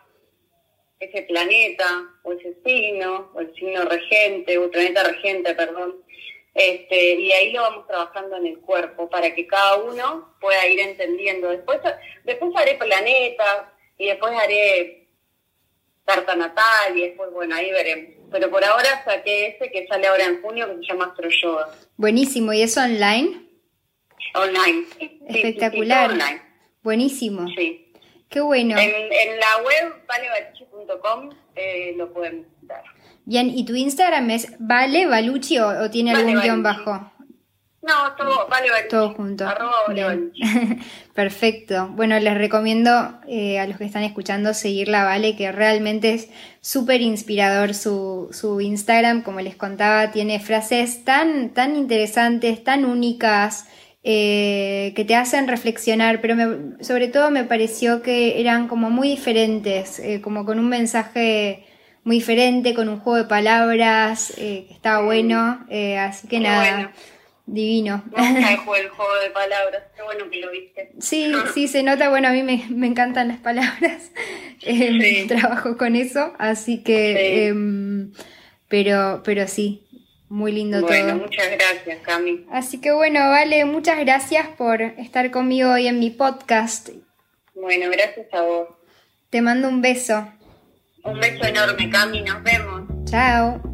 ese 1.01 1.23
planeta 1.23 1.87
o 2.23 2.33
ese 2.33 2.57
signo 2.65 3.31
o 3.35 3.41
el 3.41 3.55
signo 3.55 3.85
regente 3.85 4.59
o 4.59 4.65
el 4.65 4.71
planeta 4.71 5.03
regente, 5.05 5.55
perdón. 5.55 6.03
Este, 6.55 7.15
y 7.15 7.33
ahí 7.33 7.53
lo 7.53 7.63
vamos 7.63 7.87
trabajando 7.87 8.37
en 8.37 8.47
el 8.47 8.61
cuerpo 8.61 9.11
para 9.11 9.35
que 9.35 9.47
cada 9.47 9.77
uno 9.77 10.37
pueda 10.41 10.67
ir 10.69 10.81
entendiendo. 10.81 11.51
Después, 11.51 11.81
después 12.25 12.53
haré 12.57 12.75
planetas 12.77 13.65
y 13.99 14.07
después 14.07 14.33
haré 14.33 15.09
carta 16.05 16.37
natal 16.37 16.97
y 16.97 17.03
después, 17.03 17.31
bueno, 17.33 17.57
ahí 17.57 17.73
veremos. 17.73 18.15
Pero 18.31 18.51
por 18.51 18.65
ahora 18.65 19.05
saqué 19.05 19.49
ese 19.49 19.71
que 19.71 19.87
sale 19.87 20.07
ahora 20.07 20.27
en 20.27 20.43
junio 20.43 20.69
que 20.69 20.87
se 20.87 20.93
llama 20.93 21.07
Astro 21.07 21.29
Yoga. 21.29 21.69
Buenísimo, 21.97 22.53
¿y 22.53 22.63
eso 22.63 22.81
online? 22.81 23.49
Online. 24.35 24.87
Espectacular. 25.29 26.11
online. 26.11 26.43
Buenísimo. 26.83 27.49
Sí. 27.57 27.84
Qué 28.35 28.41
bueno. 28.41 28.77
En, 28.77 28.91
la 28.91 29.63
web 29.63 29.95
valebachi.com 30.09 31.31
eh, 31.55 31.95
lo 31.97 32.13
pueden 32.13 32.49
dar. 32.63 32.83
Bien, 33.25 33.49
¿y 33.49 33.65
tu 33.65 33.77
Instagram 33.77 34.29
es 34.31 34.53
Vale 34.59 35.07
Baluchi 35.07 35.61
o, 35.61 35.89
tiene 35.89 36.11
algún 36.11 36.41
guion 36.41 36.61
bajo? 36.61 37.13
No, 37.83 38.13
todo 38.17 38.49
vale, 38.49 38.71
Todo 38.91 39.15
junto. 39.15 39.47
Perfecto. 41.15 41.91
Bueno, 41.93 42.19
les 42.19 42.37
recomiendo 42.37 43.21
eh, 43.29 43.61
a 43.61 43.69
los 43.69 43.79
que 43.79 43.85
están 43.85 44.03
escuchando 44.03 44.53
seguirla, 44.53 45.05
Vale, 45.05 45.37
que 45.37 45.53
realmente 45.53 46.15
es 46.15 46.29
súper 46.61 47.03
inspirador 47.03 47.73
su, 47.73 48.31
su, 48.33 48.61
Instagram. 48.61 49.23
Como 49.23 49.43
les 49.43 49.55
contaba, 49.55 50.11
tiene 50.11 50.41
frases 50.41 51.05
tan, 51.05 51.51
tan 51.51 51.77
interesantes, 51.77 52.65
tan 52.65 52.85
únicas, 52.85 53.69
eh, 54.05 54.93
que 54.95 55.05
te 55.05 55.17
hacen 55.17 55.49
reflexionar, 55.49 56.21
pero 56.21 56.37
sobre 56.81 57.09
todo 57.09 57.31
me 57.31 57.45
pareció 57.45 58.03
que 58.03 58.41
eran 58.41 58.69
como 58.69 58.91
muy 58.91 59.09
diferentes, 59.09 59.99
eh, 59.99 60.21
como 60.21 60.45
con 60.45 60.59
un 60.59 60.69
mensaje 60.69 61.67
muy 62.05 62.17
diferente, 62.17 62.75
con 62.75 62.89
un 62.89 63.01
juego 63.01 63.17
de 63.17 63.25
palabras, 63.25 64.33
que 64.37 64.67
estaba 64.71 65.03
bueno. 65.05 65.67
así 65.99 66.29
que 66.29 66.39
nada. 66.39 66.93
Divino. 67.47 68.03
el 68.17 68.59
juego 68.59 69.15
de 69.23 69.31
palabras. 69.31 69.83
Qué 69.95 70.03
bueno 70.03 70.31
que 70.31 70.41
lo 70.41 70.51
viste. 70.51 70.93
Sí, 70.99 71.33
sí, 71.55 71.69
se 71.69 71.83
nota. 71.83 72.09
Bueno, 72.09 72.29
a 72.29 72.33
mí 72.33 72.43
me, 72.43 72.87
encantan 72.87 73.29
las 73.29 73.39
palabras. 73.39 74.11
Eh, 74.67 75.27
trabajo 75.29 75.77
con 75.77 75.95
eso, 75.95 76.33
así 76.39 76.83
que. 76.83 77.49
Em, 77.49 78.13
pero, 78.67 79.21
pero 79.23 79.47
sí, 79.47 79.84
muy 80.35 80.51
lindo 80.51 80.81
todo. 80.81 80.89
Bueno, 80.89 81.15
muchas 81.15 81.49
gracias, 81.53 82.01
Cami. 82.03 82.45
Así 82.51 82.81
que 82.81 82.91
bueno, 82.91 83.21
vale, 83.21 83.65
muchas 83.65 84.01
gracias 84.01 84.49
por 84.49 84.83
estar 84.83 85.31
conmigo 85.31 85.71
hoy 85.71 85.87
en 85.87 86.01
mi 86.01 86.11
podcast. 86.11 86.89
Bueno, 87.55 87.89
gracias 87.91 88.27
a 88.33 88.43
vos. 88.43 88.69
Te 89.31 89.41
mando 89.41 89.69
un 89.69 89.81
beso. 89.81 90.29
Un 91.05 91.21
beso 91.21 91.45
enorme, 91.45 91.89
Cami. 91.89 92.23
Nos 92.23 92.43
vemos. 92.43 92.83
Chao. 93.05 93.74